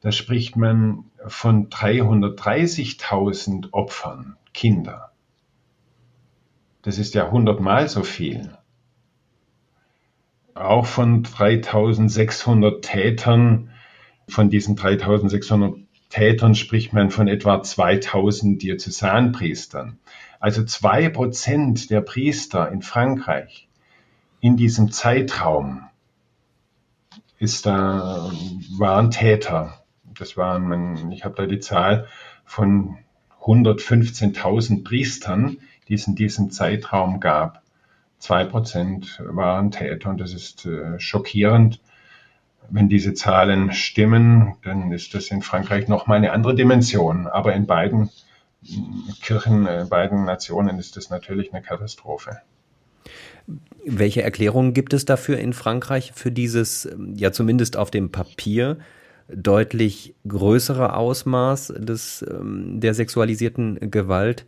da 0.00 0.10
spricht 0.10 0.56
man 0.56 1.04
von 1.26 1.68
330.000 1.68 3.68
Opfern, 3.72 4.36
Kinder. 4.52 5.07
Das 6.82 6.98
ist 6.98 7.14
ja 7.14 7.30
hundertmal 7.30 7.88
so 7.88 8.02
viel. 8.02 8.56
Auch 10.54 10.86
von 10.86 11.22
3600 11.22 12.84
Tätern, 12.84 13.70
von 14.28 14.50
diesen 14.50 14.76
3600 14.76 15.74
Tätern 16.08 16.54
spricht 16.54 16.92
man 16.92 17.10
von 17.10 17.28
etwa 17.28 17.62
2000 17.62 18.62
Diözesanpriestern. 18.62 19.98
Also 20.40 20.64
zwei 20.64 21.08
Prozent 21.08 21.90
der 21.90 22.00
Priester 22.00 22.70
in 22.70 22.82
Frankreich 22.82 23.68
in 24.40 24.56
diesem 24.56 24.90
Zeitraum 24.92 25.88
ist 27.38 27.66
da, 27.66 28.30
waren 28.76 29.10
Täter. 29.10 29.84
Das 30.18 30.36
waren, 30.36 31.10
ich 31.12 31.24
habe 31.24 31.34
da 31.36 31.46
die 31.46 31.60
Zahl 31.60 32.06
von 32.44 32.98
115.000 33.42 34.84
Priestern, 34.84 35.58
die 35.88 35.94
es 35.94 36.06
in 36.06 36.14
diesem 36.14 36.50
Zeitraum 36.50 37.20
gab. 37.20 37.62
Zwei 38.18 38.44
Prozent 38.44 39.22
waren 39.24 39.70
Täter 39.70 40.10
und 40.10 40.20
das 40.20 40.34
ist 40.34 40.66
äh, 40.66 40.98
schockierend. 40.98 41.80
Wenn 42.70 42.88
diese 42.88 43.14
Zahlen 43.14 43.72
stimmen, 43.72 44.54
dann 44.62 44.92
ist 44.92 45.14
das 45.14 45.28
in 45.28 45.42
Frankreich 45.42 45.88
nochmal 45.88 46.18
eine 46.18 46.32
andere 46.32 46.54
Dimension. 46.54 47.26
Aber 47.26 47.54
in 47.54 47.66
beiden 47.66 48.10
Kirchen, 49.22 49.66
in 49.66 49.82
äh, 49.82 49.86
beiden 49.88 50.24
Nationen 50.24 50.78
ist 50.78 50.96
das 50.96 51.10
natürlich 51.10 51.52
eine 51.52 51.62
Katastrophe. 51.62 52.38
Welche 53.86 54.22
Erklärungen 54.22 54.74
gibt 54.74 54.92
es 54.92 55.04
dafür 55.04 55.38
in 55.38 55.54
Frankreich 55.54 56.12
für 56.14 56.30
dieses, 56.30 56.88
ja 57.14 57.32
zumindest 57.32 57.76
auf 57.76 57.90
dem 57.90 58.10
Papier, 58.10 58.78
deutlich 59.28 60.14
größere 60.26 60.94
Ausmaß 60.96 61.74
des, 61.78 62.24
ähm, 62.28 62.80
der 62.80 62.94
sexualisierten 62.94 63.90
Gewalt 63.90 64.46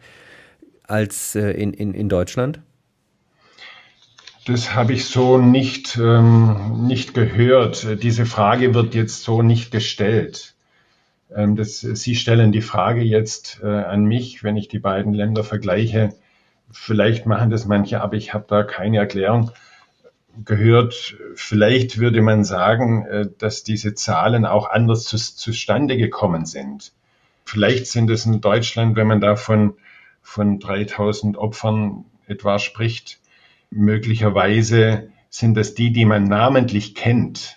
als 0.91 1.35
äh, 1.35 1.51
in, 1.53 1.73
in, 1.73 1.95
in 1.95 2.09
Deutschland? 2.09 2.61
Das 4.47 4.75
habe 4.75 4.95
ich 4.95 5.05
so 5.05 5.39
nicht, 5.39 5.97
ähm, 5.99 6.87
nicht 6.87 7.15
gehört. 7.15 8.03
Diese 8.03 8.27
Frage 8.27 8.75
wird 8.75 8.95
jetzt 8.95 9.23
so 9.23 9.43
nicht 9.43 9.71
gestellt. 9.71 10.55
Ähm, 11.35 11.57
das, 11.57 11.81
Sie 11.81 12.17
stellen 12.17 12.51
die 12.51 12.63
Frage 12.63 13.03
jetzt 13.03 13.61
äh, 13.63 13.67
an 13.67 14.05
mich, 14.05 14.43
wenn 14.43 14.57
ich 14.57 14.69
die 14.69 14.79
beiden 14.79 15.13
Länder 15.13 15.45
vergleiche. 15.45 16.15
Vielleicht 16.73 17.27
machen 17.27 17.51
das 17.51 17.67
manche, 17.67 18.01
aber 18.01 18.15
ich 18.15 18.33
habe 18.33 18.47
da 18.49 18.63
keine 18.63 18.99
Erklärung 18.99 19.51
gehört. 20.45 21.17
Vielleicht 21.35 21.99
würde 21.99 22.23
man 22.23 22.45
sagen, 22.45 23.05
äh, 23.07 23.29
dass 23.39 23.63
diese 23.63 23.95
Zahlen 23.95 24.47
auch 24.47 24.71
anders 24.71 25.05
zu, 25.05 25.17
zustande 25.17 25.97
gekommen 25.97 26.47
sind. 26.47 26.93
Vielleicht 27.45 27.87
sind 27.87 28.11
es 28.11 28.27
in 28.27 28.41
Deutschland, 28.41 28.97
wenn 28.97 29.07
man 29.07 29.21
da 29.21 29.37
von, 30.23 30.61
von 30.61 30.61
3000 30.61 31.37
Opfern 31.37 32.05
etwa 32.27 32.59
spricht, 32.59 33.21
möglicherweise 33.71 35.11
sind 35.29 35.57
das 35.57 35.75
die, 35.75 35.93
die 35.93 36.05
man 36.05 36.25
namentlich 36.25 36.95
kennt. 36.95 37.57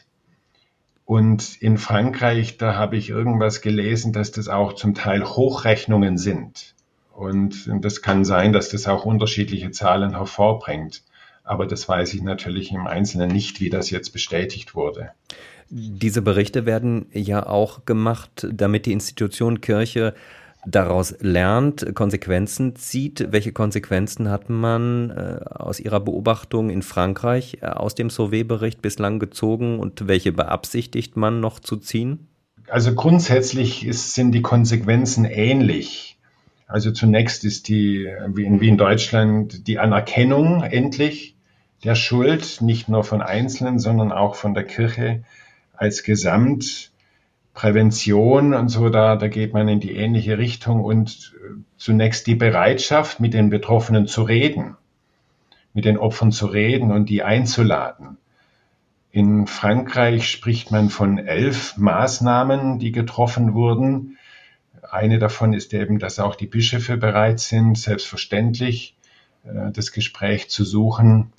Und 1.05 1.61
in 1.61 1.78
Frankreich, 1.78 2.57
da 2.57 2.76
habe 2.76 2.97
ich 2.97 3.09
irgendwas 3.09 3.61
gelesen, 3.61 4.14
dass 4.14 4.32
das 4.32 4.47
auch 4.47 4.74
zum 4.74 4.93
Teil 4.93 5.24
Hochrechnungen 5.26 6.18
sind. 6.18 6.76
Und 7.14 7.70
das 7.82 8.01
kann 8.01 8.26
sein, 8.26 8.53
dass 8.53 8.70
das 8.70 8.88
auch 8.88 9.05
unterschiedliche 9.05 9.72
Zahlen 9.72 10.16
hervorbringt. 10.16 11.03
Aber 11.43 11.68
das 11.68 11.89
weiß 11.89 12.14
ich 12.14 12.22
natürlich 12.22 12.72
im 12.72 12.88
Einzelnen 12.88 13.30
nicht, 13.30 13.59
wie 13.59 13.70
das 13.70 13.89
jetzt 13.89 14.11
bestätigt 14.11 14.76
wurde. 14.76 15.11
Diese 15.70 16.22
Berichte 16.22 16.66
werden 16.66 17.07
ja 17.11 17.45
auch 17.45 17.86
gemacht, 17.86 18.47
damit 18.51 18.86
die 18.86 18.93
Institution 18.93 19.59
Kirche 19.59 20.14
daraus 20.66 21.16
lernt, 21.20 21.93
Konsequenzen 21.95 22.76
zieht. 22.76 23.32
Welche 23.32 23.51
Konsequenzen 23.51 24.30
hat 24.30 24.49
man 24.49 25.09
äh, 25.11 25.39
aus 25.49 25.80
Ihrer 25.80 25.99
Beobachtung 25.99 26.70
in 26.70 26.82
Frankreich 26.82 27.59
äh, 27.61 27.68
aus 27.68 27.95
dem 27.95 28.09
Sauvé-Bericht 28.09 28.82
bislang 28.82 29.20
gezogen 29.20 29.80
und 29.80 30.07
welche 30.07 30.32
beabsichtigt 30.32 31.18
man 31.18 31.39
noch 31.39 31.59
zu 31.59 31.78
ziehen? 31.78 32.28
Also 32.70 32.95
grundsätzlich 32.95 33.86
ist, 33.86 34.16
sind 34.16 34.32
die 34.32 34.41
Konsequenzen 34.41 35.26
ähnlich. 35.26 36.18
Also 36.68 36.91
zunächst 36.91 37.43
ist 37.43 37.68
die, 37.68 38.07
wie 38.28 38.45
in, 38.45 38.61
wie 38.61 38.70
in 38.70 38.78
Deutschland, 38.78 39.68
die 39.68 39.80
Anerkennung 39.80 40.64
endlich 40.64 41.36
der 41.84 41.95
Schuld, 41.95 42.61
nicht 42.61 42.88
nur 42.88 43.03
von 43.03 43.22
Einzelnen, 43.22 43.80
sondern 43.80 44.11
auch 44.11 44.36
von 44.36 44.53
der 44.53 44.64
Kirche 44.64 45.24
als 45.76 46.03
Gesamt 46.03 46.92
Prävention 47.53 48.53
und 48.53 48.69
so, 48.69 48.89
da, 48.89 49.15
da 49.15 49.27
geht 49.27 49.53
man 49.53 49.67
in 49.67 49.79
die 49.79 49.95
ähnliche 49.95 50.37
Richtung 50.37 50.83
und 50.83 51.35
äh, 51.37 51.53
zunächst 51.77 52.25
die 52.27 52.35
Bereitschaft, 52.35 53.19
mit 53.19 53.33
den 53.33 53.49
Betroffenen 53.49 54.07
zu 54.07 54.23
reden, 54.23 54.75
mit 55.73 55.85
den 55.85 55.97
Opfern 55.97 56.31
zu 56.31 56.47
reden 56.47 56.91
und 56.91 57.09
die 57.09 57.23
einzuladen. 57.23 58.17
In 59.11 59.45
Frankreich 59.45 60.27
spricht 60.29 60.71
man 60.71 60.89
von 60.89 61.19
elf 61.19 61.77
Maßnahmen, 61.77 62.79
die 62.79 62.91
getroffen 62.91 63.53
wurden. 63.53 64.17
Eine 64.89 65.19
davon 65.19 65.53
ist 65.53 65.73
eben, 65.75 65.99
dass 65.99 66.19
auch 66.19 66.35
die 66.35 66.47
Bischöfe 66.47 66.97
bereit 66.97 67.39
sind, 67.39 67.77
selbstverständlich 67.77 68.97
äh, 69.43 69.71
das 69.71 69.91
Gespräch 69.91 70.49
zu 70.49 70.65
suchen 70.65 71.31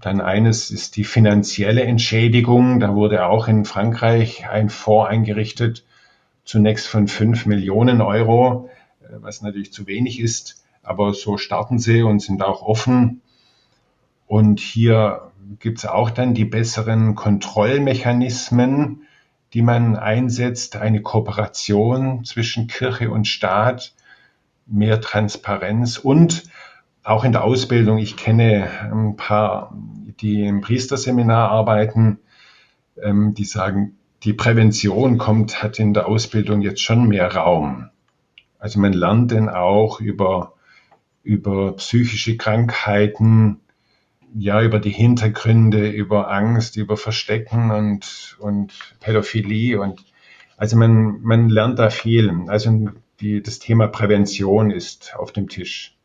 dann 0.00 0.20
eines 0.20 0.70
ist 0.70 0.96
die 0.96 1.04
finanzielle 1.04 1.82
Entschädigung. 1.84 2.80
Da 2.80 2.94
wurde 2.94 3.26
auch 3.26 3.48
in 3.48 3.64
Frankreich 3.64 4.48
ein 4.48 4.70
Fonds 4.70 5.10
eingerichtet, 5.10 5.84
zunächst 6.44 6.88
von 6.88 7.06
fünf 7.06 7.44
Millionen 7.46 8.00
Euro, 8.00 8.70
äh, 9.02 9.08
was 9.20 9.42
natürlich 9.42 9.72
zu 9.72 9.86
wenig 9.86 10.20
ist. 10.20 10.64
Aber 10.82 11.12
so 11.12 11.36
starten 11.36 11.78
sie 11.78 12.02
und 12.02 12.20
sind 12.20 12.42
auch 12.42 12.62
offen. 12.62 13.20
Und 14.26 14.60
hier 14.60 15.30
gibt 15.58 15.78
es 15.78 15.86
auch 15.86 16.10
dann 16.10 16.32
die 16.32 16.46
besseren 16.46 17.14
Kontrollmechanismen, 17.14 19.02
die 19.52 19.62
man 19.62 19.96
einsetzt, 19.96 20.76
eine 20.76 21.02
Kooperation 21.02 22.24
zwischen 22.24 22.68
Kirche 22.68 23.10
und 23.10 23.26
Staat, 23.26 23.94
mehr 24.66 25.00
Transparenz 25.00 25.98
und 25.98 26.44
auch 27.02 27.24
in 27.24 27.32
der 27.32 27.44
Ausbildung, 27.44 27.98
ich 27.98 28.16
kenne 28.16 28.68
ein 28.92 29.16
paar, 29.16 29.74
die 30.20 30.42
im 30.42 30.60
Priesterseminar 30.60 31.50
arbeiten, 31.50 32.18
ähm, 33.02 33.34
die 33.34 33.44
sagen, 33.44 33.96
die 34.22 34.34
Prävention 34.34 35.16
kommt, 35.16 35.62
hat 35.62 35.78
in 35.78 35.94
der 35.94 36.06
Ausbildung 36.06 36.60
jetzt 36.60 36.82
schon 36.82 37.08
mehr 37.08 37.34
Raum. 37.34 37.88
Also 38.58 38.78
man 38.78 38.92
lernt 38.92 39.30
denn 39.30 39.48
auch 39.48 40.00
über, 40.00 40.54
über 41.22 41.76
psychische 41.76 42.36
Krankheiten, 42.36 43.60
ja, 44.34 44.62
über 44.62 44.78
die 44.78 44.90
Hintergründe, 44.90 45.88
über 45.88 46.30
Angst, 46.30 46.76
über 46.76 46.96
Verstecken 46.96 47.70
und, 47.70 48.36
und 48.38 48.72
Pädophilie 49.00 49.80
und 49.80 50.04
also 50.56 50.76
man, 50.76 51.22
man 51.22 51.48
lernt 51.48 51.78
da 51.78 51.88
viel. 51.88 52.44
Also 52.48 52.90
die, 53.20 53.42
das 53.42 53.58
Thema 53.58 53.86
Prävention 53.86 54.70
ist 54.70 55.16
auf 55.16 55.32
dem 55.32 55.48
Tisch. 55.48 55.96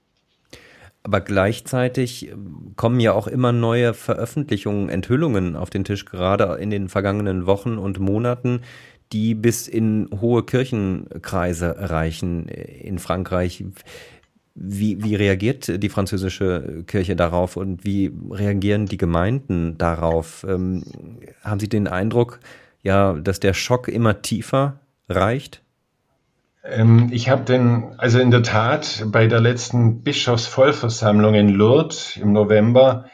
Aber 1.06 1.22
gleichzeitig 1.22 2.34
kommen 2.78 3.00
ja 3.00 3.14
auch 3.14 3.28
immer 3.28 3.52
neue 3.52 3.94
Veröffentlichungen, 3.94 4.90
Enthüllungen 4.90 5.56
auf 5.56 5.70
den 5.70 5.84
Tisch, 5.84 6.06
gerade 6.06 6.56
in 6.60 6.72
den 6.72 6.90
vergangenen 6.90 7.46
Wochen 7.46 7.78
und 7.78 8.00
Monaten, 8.00 8.62
die 9.12 9.36
bis 9.36 9.68
in 9.68 10.10
hohe 10.20 10.42
Kirchenkreise 10.42 11.76
reichen 11.78 12.48
in 12.48 12.98
Frankreich. 12.98 13.64
Wie, 14.56 15.04
wie 15.04 15.14
reagiert 15.14 15.84
die 15.84 15.90
französische 15.90 16.84
Kirche 16.88 17.16
darauf 17.16 17.56
und 17.56 17.86
wie 17.86 18.12
reagieren 18.32 18.88
die 18.88 18.98
Gemeinden 18.98 19.78
darauf? 19.78 20.44
Ähm, 20.50 20.86
haben 21.44 21.60
Sie 21.60 21.70
den 21.70 21.88
Eindruck, 21.88 22.40
ja, 22.82 23.14
dass 23.14 23.40
der 23.40 23.54
Schock 23.54 23.90
immer 23.90 24.24
tiefer 24.24 24.80
reicht? 25.08 25.62
Ähm, 26.66 27.10
ich 27.12 27.30
habe 27.30 27.44
den, 27.44 27.94
also 27.98 28.20
in 28.20 28.32
der 28.32 28.44
Tat, 28.44 29.06
bei 29.08 29.28
der 29.28 29.40
letzten 29.40 30.02
Bischofsvollversammlung 30.02 31.36
in 31.36 31.50
Lourdes 31.50 32.18
im 32.18 32.34
November, 32.34 33.06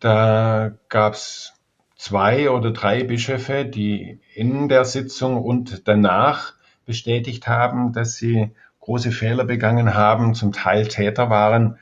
da 0.00 0.72
gab 0.88 1.14
es 1.14 1.54
zwei 1.96 2.50
oder 2.50 2.72
drei 2.72 3.04
Bischöfe, 3.04 3.64
die 3.64 4.18
in 4.34 4.68
der 4.68 4.84
Sitzung 4.84 5.40
und 5.40 5.86
danach 5.86 6.54
bestätigt 6.84 7.46
haben, 7.46 7.92
dass 7.92 8.16
sie 8.16 8.50
große 8.80 9.12
Fehler 9.12 9.44
begangen 9.44 9.94
haben, 9.94 10.34
zum 10.34 10.52
Teil 10.52 10.88
Täter 10.88 11.30
waren. 11.30 11.78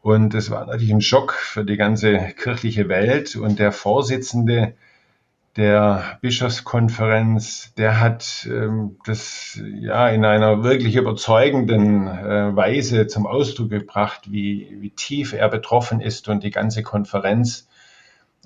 Und 0.00 0.34
es 0.34 0.50
war 0.50 0.66
natürlich 0.66 0.92
ein 0.92 1.00
Schock 1.00 1.32
für 1.32 1.64
die 1.64 1.76
ganze 1.76 2.16
kirchliche 2.36 2.88
Welt. 2.88 3.34
Und 3.34 3.58
der 3.58 3.72
Vorsitzende 3.72 4.74
der 5.56 6.18
Bischofskonferenz, 6.20 7.74
der 7.74 8.00
hat 8.00 8.48
ähm, 8.48 8.96
das 9.04 9.60
ja 9.80 10.08
in 10.08 10.24
einer 10.24 10.62
wirklich 10.62 10.94
überzeugenden 10.94 12.06
äh, 12.06 12.54
Weise 12.54 13.08
zum 13.08 13.26
Ausdruck 13.26 13.70
gebracht, 13.70 14.30
wie, 14.30 14.76
wie 14.80 14.90
tief 14.90 15.32
er 15.32 15.48
betroffen 15.48 16.00
ist 16.00 16.28
und 16.28 16.44
die 16.44 16.50
ganze 16.50 16.82
Konferenz 16.82 17.68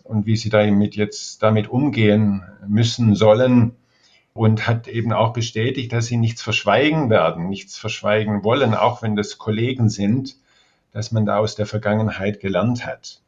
und 0.02 0.26
wie 0.26 0.36
sie 0.36 0.48
damit 0.48 0.96
jetzt 0.96 1.42
damit 1.42 1.68
umgehen 1.68 2.42
müssen 2.66 3.14
sollen 3.14 3.76
und 4.32 4.66
hat 4.66 4.88
eben 4.88 5.12
auch 5.12 5.32
bestätigt, 5.32 5.92
dass 5.92 6.06
sie 6.06 6.16
nichts 6.16 6.42
verschweigen 6.42 7.10
werden, 7.10 7.48
nichts 7.48 7.76
verschweigen 7.76 8.44
wollen, 8.44 8.74
auch 8.74 9.02
wenn 9.02 9.14
das 9.14 9.38
Kollegen 9.38 9.90
sind, 9.90 10.36
dass 10.92 11.12
man 11.12 11.26
da 11.26 11.38
aus 11.38 11.54
der 11.54 11.66
Vergangenheit 11.66 12.40
gelernt 12.40 12.86
hat. 12.86 13.20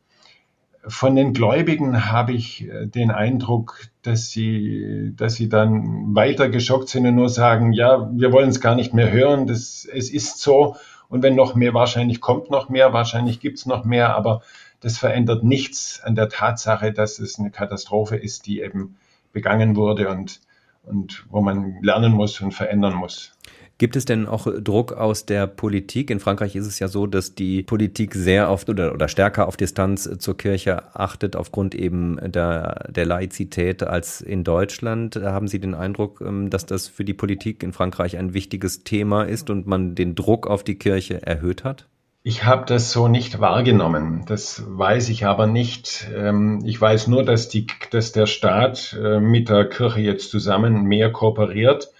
Von 0.88 1.16
den 1.16 1.32
Gläubigen 1.32 2.10
habe 2.10 2.32
ich 2.32 2.68
äh, 2.68 2.86
den 2.86 3.10
Eindruck, 3.10 3.88
dass 4.02 4.30
sie, 4.30 5.12
dass 5.16 5.34
sie 5.34 5.48
dann 5.48 6.14
weiter 6.14 6.48
geschockt 6.48 6.88
sind 6.88 7.06
und 7.06 7.16
nur 7.16 7.28
sagen, 7.28 7.72
ja, 7.72 8.08
wir 8.12 8.32
wollen 8.32 8.50
es 8.50 8.60
gar 8.60 8.74
nicht 8.74 8.94
mehr 8.94 9.10
hören, 9.10 9.46
das, 9.46 9.84
es 9.84 10.10
ist 10.10 10.40
so. 10.40 10.76
Und 11.08 11.22
wenn 11.22 11.34
noch 11.34 11.54
mehr, 11.54 11.74
wahrscheinlich 11.74 12.20
kommt 12.20 12.50
noch 12.50 12.68
mehr, 12.68 12.92
wahrscheinlich 12.92 13.40
gibt 13.40 13.58
es 13.58 13.66
noch 13.66 13.84
mehr, 13.84 14.16
aber 14.16 14.42
das 14.80 14.98
verändert 14.98 15.44
nichts 15.44 16.00
an 16.02 16.14
der 16.14 16.28
Tatsache, 16.28 16.92
dass 16.92 17.18
es 17.18 17.38
eine 17.38 17.50
Katastrophe 17.50 18.16
ist, 18.16 18.46
die 18.46 18.60
eben 18.60 18.96
begangen 19.32 19.76
wurde 19.76 20.08
und, 20.08 20.40
und 20.84 21.26
wo 21.30 21.40
man 21.40 21.82
lernen 21.82 22.12
muss 22.12 22.40
und 22.40 22.52
verändern 22.52 22.94
muss. 22.94 23.32
Gibt 23.78 23.94
es 23.94 24.06
denn 24.06 24.26
auch 24.26 24.46
Druck 24.62 24.92
aus 24.92 25.26
der 25.26 25.46
Politik? 25.46 26.10
In 26.10 26.18
Frankreich 26.18 26.56
ist 26.56 26.66
es 26.66 26.78
ja 26.78 26.88
so, 26.88 27.06
dass 27.06 27.34
die 27.34 27.62
Politik 27.62 28.14
sehr 28.14 28.50
oft 28.50 28.70
oder, 28.70 28.94
oder 28.94 29.06
stärker 29.06 29.46
auf 29.46 29.58
Distanz 29.58 30.08
zur 30.18 30.34
Kirche 30.38 30.96
achtet, 30.96 31.36
aufgrund 31.36 31.74
eben 31.74 32.18
der, 32.22 32.86
der 32.88 33.04
Laizität 33.04 33.82
als 33.82 34.22
in 34.22 34.44
Deutschland. 34.44 35.16
Haben 35.16 35.46
Sie 35.46 35.60
den 35.60 35.74
Eindruck, 35.74 36.22
ähm, 36.22 36.48
dass 36.48 36.64
das 36.64 36.88
für 36.88 37.04
die 37.04 37.12
Politik 37.12 37.62
in 37.62 37.74
Frankreich 37.74 38.16
ein 38.16 38.32
wichtiges 38.32 38.82
Thema 38.82 39.24
ist 39.24 39.50
und 39.50 39.66
man 39.66 39.94
den 39.94 40.14
Druck 40.14 40.46
auf 40.46 40.64
die 40.64 40.76
Kirche 40.76 41.22
erhöht 41.26 41.62
hat? 41.62 41.86
Ich 42.22 42.44
habe 42.44 42.64
das 42.64 42.92
so 42.92 43.08
nicht 43.08 43.40
wahrgenommen. 43.40 44.24
Das 44.26 44.64
weiß 44.66 45.10
ich 45.10 45.26
aber 45.26 45.46
nicht. 45.46 46.08
Ähm, 46.16 46.62
ich 46.64 46.80
weiß 46.80 47.08
nur, 47.08 47.24
dass, 47.24 47.50
die, 47.50 47.66
dass 47.90 48.12
der 48.12 48.24
Staat 48.24 48.98
äh, 48.98 49.20
mit 49.20 49.50
der 49.50 49.68
Kirche 49.68 50.00
jetzt 50.00 50.30
zusammen 50.30 50.84
mehr 50.84 51.12
kooperiert 51.12 51.92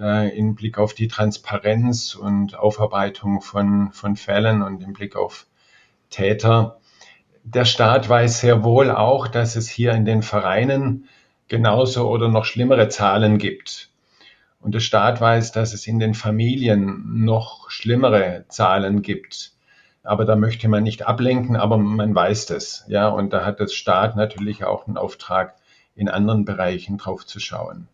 äh, 0.00 0.36
im 0.36 0.54
Blick 0.54 0.78
auf 0.78 0.94
die 0.94 1.08
Transparenz 1.08 2.14
und 2.14 2.58
Aufarbeitung 2.58 3.40
von, 3.40 3.92
von 3.92 4.16
Fällen 4.16 4.62
und 4.62 4.82
im 4.82 4.92
Blick 4.92 5.16
auf 5.16 5.46
Täter. 6.10 6.78
Der 7.44 7.64
Staat 7.64 8.08
weiß 8.08 8.40
sehr 8.40 8.64
wohl 8.64 8.90
auch, 8.90 9.28
dass 9.28 9.56
es 9.56 9.68
hier 9.68 9.92
in 9.92 10.04
den 10.04 10.22
Vereinen 10.22 11.08
genauso 11.48 12.08
oder 12.08 12.28
noch 12.28 12.44
schlimmere 12.44 12.88
Zahlen 12.88 13.38
gibt. 13.38 13.90
Und 14.60 14.74
der 14.74 14.80
Staat 14.80 15.20
weiß, 15.20 15.52
dass 15.52 15.72
es 15.72 15.86
in 15.86 15.98
den 15.98 16.14
Familien 16.14 17.24
noch 17.24 17.70
schlimmere 17.70 18.46
Zahlen 18.48 19.02
gibt. 19.02 19.52
Aber 20.02 20.24
da 20.24 20.36
möchte 20.36 20.68
man 20.68 20.82
nicht 20.82 21.06
ablenken, 21.06 21.56
aber 21.56 21.78
man 21.78 22.14
weiß 22.14 22.46
das. 22.46 22.84
Ja, 22.88 23.08
und 23.08 23.32
da 23.32 23.44
hat 23.44 23.60
der 23.60 23.68
Staat 23.68 24.16
natürlich 24.16 24.64
auch 24.64 24.86
einen 24.86 24.96
Auftrag, 24.96 25.54
in 25.94 26.08
anderen 26.08 26.44
Bereichen 26.44 26.98
drauf 26.98 27.24
zu 27.26 27.40
schauen. 27.40 27.88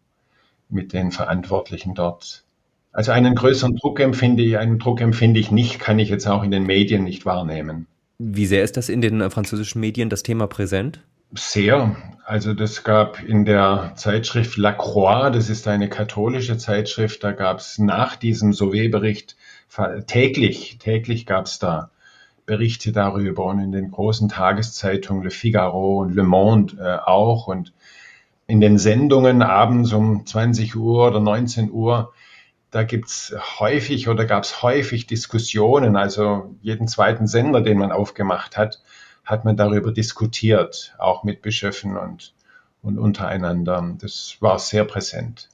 Mit 0.72 0.94
den 0.94 1.12
Verantwortlichen 1.12 1.94
dort. 1.94 2.44
Also 2.92 3.12
einen 3.12 3.34
größeren 3.34 3.76
Druck 3.76 4.00
empfinde 4.00 4.42
ich, 4.42 4.56
einen 4.56 4.78
Druck 4.78 5.02
empfinde 5.02 5.38
ich 5.38 5.50
nicht, 5.50 5.78
kann 5.78 5.98
ich 5.98 6.08
jetzt 6.08 6.26
auch 6.26 6.42
in 6.42 6.50
den 6.50 6.64
Medien 6.64 7.04
nicht 7.04 7.26
wahrnehmen. 7.26 7.86
Wie 8.18 8.46
sehr 8.46 8.64
ist 8.64 8.78
das 8.78 8.88
in 8.88 9.02
den 9.02 9.30
französischen 9.30 9.80
Medien 9.80 10.08
das 10.08 10.22
Thema 10.22 10.46
präsent? 10.46 11.02
Sehr. 11.34 11.94
Also 12.24 12.54
das 12.54 12.84
gab 12.84 13.22
in 13.22 13.44
der 13.44 13.92
Zeitschrift 13.96 14.56
La 14.56 14.72
Croix, 14.72 15.30
das 15.30 15.50
ist 15.50 15.68
eine 15.68 15.90
katholische 15.90 16.56
Zeitschrift, 16.56 17.22
da 17.22 17.32
gab 17.32 17.58
es 17.58 17.78
nach 17.78 18.16
diesem 18.16 18.52
Sauvé-Bericht 18.52 19.36
täglich, 20.06 20.78
täglich 20.78 21.26
gab 21.26 21.46
es 21.46 21.58
da 21.58 21.90
Berichte 22.44 22.92
darüber 22.92 23.46
und 23.46 23.60
in 23.60 23.72
den 23.72 23.90
großen 23.90 24.28
Tageszeitungen 24.28 25.22
Le 25.22 25.30
Figaro 25.30 26.00
und 26.00 26.14
Le 26.14 26.24
Monde 26.24 26.76
äh, 26.78 26.98
auch 27.08 27.46
und 27.46 27.72
in 28.52 28.60
den 28.60 28.76
Sendungen 28.76 29.40
abends 29.40 29.94
um 29.94 30.26
20 30.26 30.76
Uhr 30.76 31.08
oder 31.08 31.20
19 31.20 31.70
Uhr, 31.70 32.12
da 32.70 32.82
gibt's 32.82 33.34
häufig 33.58 34.10
oder 34.10 34.26
gab 34.26 34.44
es 34.44 34.62
häufig 34.62 35.06
Diskussionen, 35.06 35.96
also 35.96 36.54
jeden 36.60 36.86
zweiten 36.86 37.26
Sender, 37.26 37.62
den 37.62 37.78
man 37.78 37.92
aufgemacht 37.92 38.58
hat, 38.58 38.82
hat 39.24 39.46
man 39.46 39.56
darüber 39.56 39.90
diskutiert, 39.90 40.94
auch 40.98 41.24
mit 41.24 41.40
Bischöfen 41.40 41.96
und, 41.96 42.34
und 42.82 42.98
untereinander. 42.98 43.96
Das 43.98 44.36
war 44.40 44.58
sehr 44.58 44.84
präsent. 44.84 45.48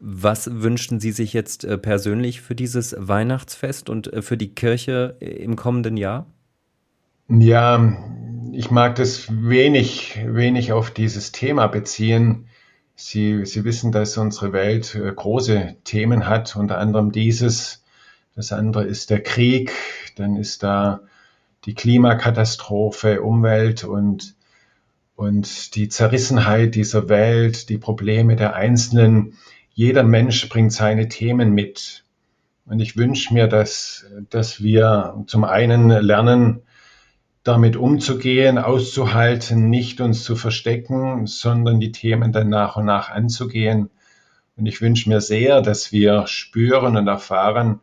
Was 0.00 0.60
wünschen 0.60 0.98
Sie 0.98 1.12
sich 1.12 1.34
jetzt 1.34 1.62
äh, 1.62 1.78
persönlich 1.78 2.40
für 2.40 2.56
dieses 2.56 2.96
Weihnachtsfest 2.98 3.88
und 3.88 4.12
äh, 4.12 4.22
für 4.22 4.36
die 4.36 4.52
Kirche 4.56 5.16
äh, 5.20 5.26
im 5.26 5.54
kommenden 5.54 5.96
Jahr? 5.96 6.26
Ja, 7.28 7.96
ich 8.56 8.70
mag 8.70 8.94
das 8.94 9.26
wenig, 9.30 10.18
wenig 10.24 10.72
auf 10.72 10.90
dieses 10.90 11.32
Thema 11.32 11.66
beziehen. 11.66 12.46
Sie, 12.94 13.44
Sie 13.44 13.64
wissen, 13.64 13.90
dass 13.90 14.16
unsere 14.16 14.52
Welt 14.52 14.96
große 15.16 15.76
Themen 15.84 16.28
hat, 16.28 16.54
unter 16.54 16.78
anderem 16.78 17.10
dieses. 17.10 17.82
Das 18.36 18.52
andere 18.52 18.84
ist 18.84 19.10
der 19.10 19.22
Krieg, 19.22 19.72
dann 20.16 20.36
ist 20.36 20.62
da 20.62 21.00
die 21.64 21.74
Klimakatastrophe, 21.74 23.22
Umwelt 23.22 23.84
und, 23.84 24.34
und 25.16 25.74
die 25.74 25.88
Zerrissenheit 25.88 26.74
dieser 26.74 27.08
Welt, 27.08 27.68
die 27.68 27.78
Probleme 27.78 28.36
der 28.36 28.54
Einzelnen. 28.54 29.36
Jeder 29.72 30.04
Mensch 30.04 30.48
bringt 30.48 30.72
seine 30.72 31.08
Themen 31.08 31.52
mit. 31.52 32.04
Und 32.66 32.80
ich 32.80 32.96
wünsche 32.96 33.34
mir, 33.34 33.48
dass, 33.48 34.06
dass 34.30 34.62
wir 34.62 35.24
zum 35.26 35.44
einen 35.44 35.88
lernen, 35.90 36.62
damit 37.44 37.76
umzugehen, 37.76 38.56
auszuhalten, 38.56 39.68
nicht 39.68 40.00
uns 40.00 40.24
zu 40.24 40.34
verstecken, 40.34 41.26
sondern 41.26 41.78
die 41.78 41.92
Themen 41.92 42.32
dann 42.32 42.48
nach 42.48 42.76
und 42.76 42.86
nach 42.86 43.10
anzugehen. 43.10 43.90
Und 44.56 44.66
ich 44.66 44.80
wünsche 44.80 45.10
mir 45.10 45.20
sehr, 45.20 45.60
dass 45.60 45.92
wir 45.92 46.26
spüren 46.26 46.96
und 46.96 47.06
erfahren, 47.06 47.80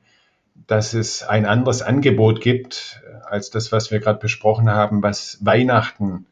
dass 0.66 0.94
es 0.94 1.22
ein 1.22 1.46
anderes 1.46 1.84
Angebot 1.84 2.42
gibt 2.42 3.02
als 3.30 3.52
das, 3.52 3.72
was 3.72 3.92
wir 3.92 4.00
gerade 4.00 4.20
besprochen 4.20 4.70
haben, 4.70 5.04
was 5.04 5.38
Weihnachten 5.42 6.26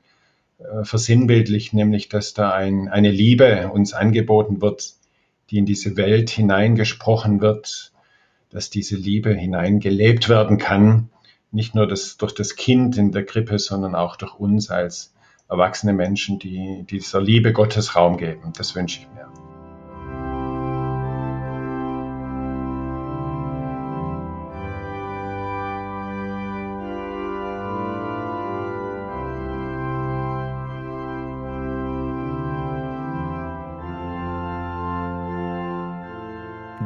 äh, 0.58 0.84
versinnbildlicht, 0.84 1.74
nämlich 1.74 2.10
dass 2.10 2.34
da 2.34 2.52
ein, 2.52 2.88
eine 2.88 3.12
Liebe 3.12 3.70
uns 3.70 3.94
angeboten 3.94 4.62
wird, 4.62 4.94
die 5.52 5.60
in 5.60 5.66
diese 5.66 5.98
Welt 5.98 6.32
hineingesprochen 6.32 7.42
wird, 7.42 7.92
dass 8.50 8.72
diese 8.72 8.96
Liebe 8.96 9.34
hineingelebt 9.34 10.30
werden 10.30 10.58
kann, 10.58 11.10
nicht 11.52 11.76
nur 11.76 11.88
das, 11.88 12.18
durch 12.18 12.34
das 12.34 12.56
Kind 12.56 12.98
in 12.98 13.12
der 13.12 13.26
Krippe, 13.26 13.60
sondern 13.60 13.96
auch 13.96 14.16
durch 14.16 14.36
uns 14.36 14.70
als 14.70 15.14
erwachsene 15.50 15.94
Menschen, 15.94 16.40
die 16.40 16.86
dieser 16.90 17.22
Liebe 17.22 17.54
Gottes 17.54 17.96
Raum 17.96 18.18
geben. 18.18 18.54
Das 18.56 18.76
wünsche 18.76 19.00
ich 19.02 19.08
mir. 19.10 19.49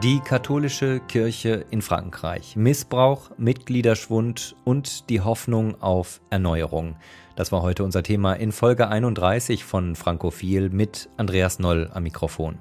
Die 0.03 0.19
katholische 0.19 0.99
Kirche 0.99 1.65
in 1.71 1.81
Frankreich. 1.81 2.57
Missbrauch, 2.57 3.31
Mitgliederschwund 3.37 4.53
und 4.65 5.09
die 5.09 5.21
Hoffnung 5.21 5.81
auf 5.81 6.19
Erneuerung. 6.29 6.97
Das 7.37 7.53
war 7.53 7.61
heute 7.61 7.85
unser 7.85 8.03
Thema 8.03 8.33
in 8.33 8.51
Folge 8.51 8.89
31 8.89 9.63
von 9.63 9.95
Frankophil 9.95 10.69
mit 10.69 11.07
Andreas 11.15 11.59
Noll 11.59 11.89
am 11.93 12.03
Mikrofon. 12.03 12.57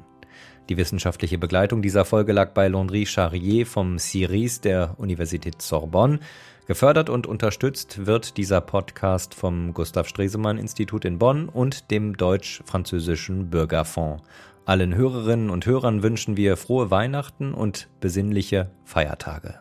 Die 0.69 0.77
wissenschaftliche 0.77 1.37
Begleitung 1.37 1.83
dieser 1.83 2.05
Folge 2.05 2.33
lag 2.33 2.53
bei 2.53 2.69
Landry 2.69 3.07
Charrier 3.07 3.67
vom 3.67 3.99
CIRIS 3.99 4.61
der 4.61 4.95
Universität 4.99 5.61
Sorbonne. 5.61 6.21
Gefördert 6.69 7.11
und 7.11 7.27
unterstützt 7.27 8.07
wird 8.07 8.37
dieser 8.37 8.61
Podcast 8.61 9.35
vom 9.35 9.75
Gustav 9.75 10.07
Stresemann 10.07 10.59
Institut 10.59 11.05
in 11.05 11.19
Bonn 11.19 11.49
und 11.49 11.91
dem 11.91 12.17
Deutsch-Französischen 12.17 13.51
Bürgerfonds. 13.51 14.23
Allen 14.65 14.95
Hörerinnen 14.95 15.51
und 15.51 15.67
Hörern 15.67 16.05
wünschen 16.05 16.37
wir 16.37 16.57
frohe 16.57 16.91
Weihnachten 16.91 17.53
und 17.53 17.91
besinnliche 18.01 18.71
Feiertage. 18.85 19.61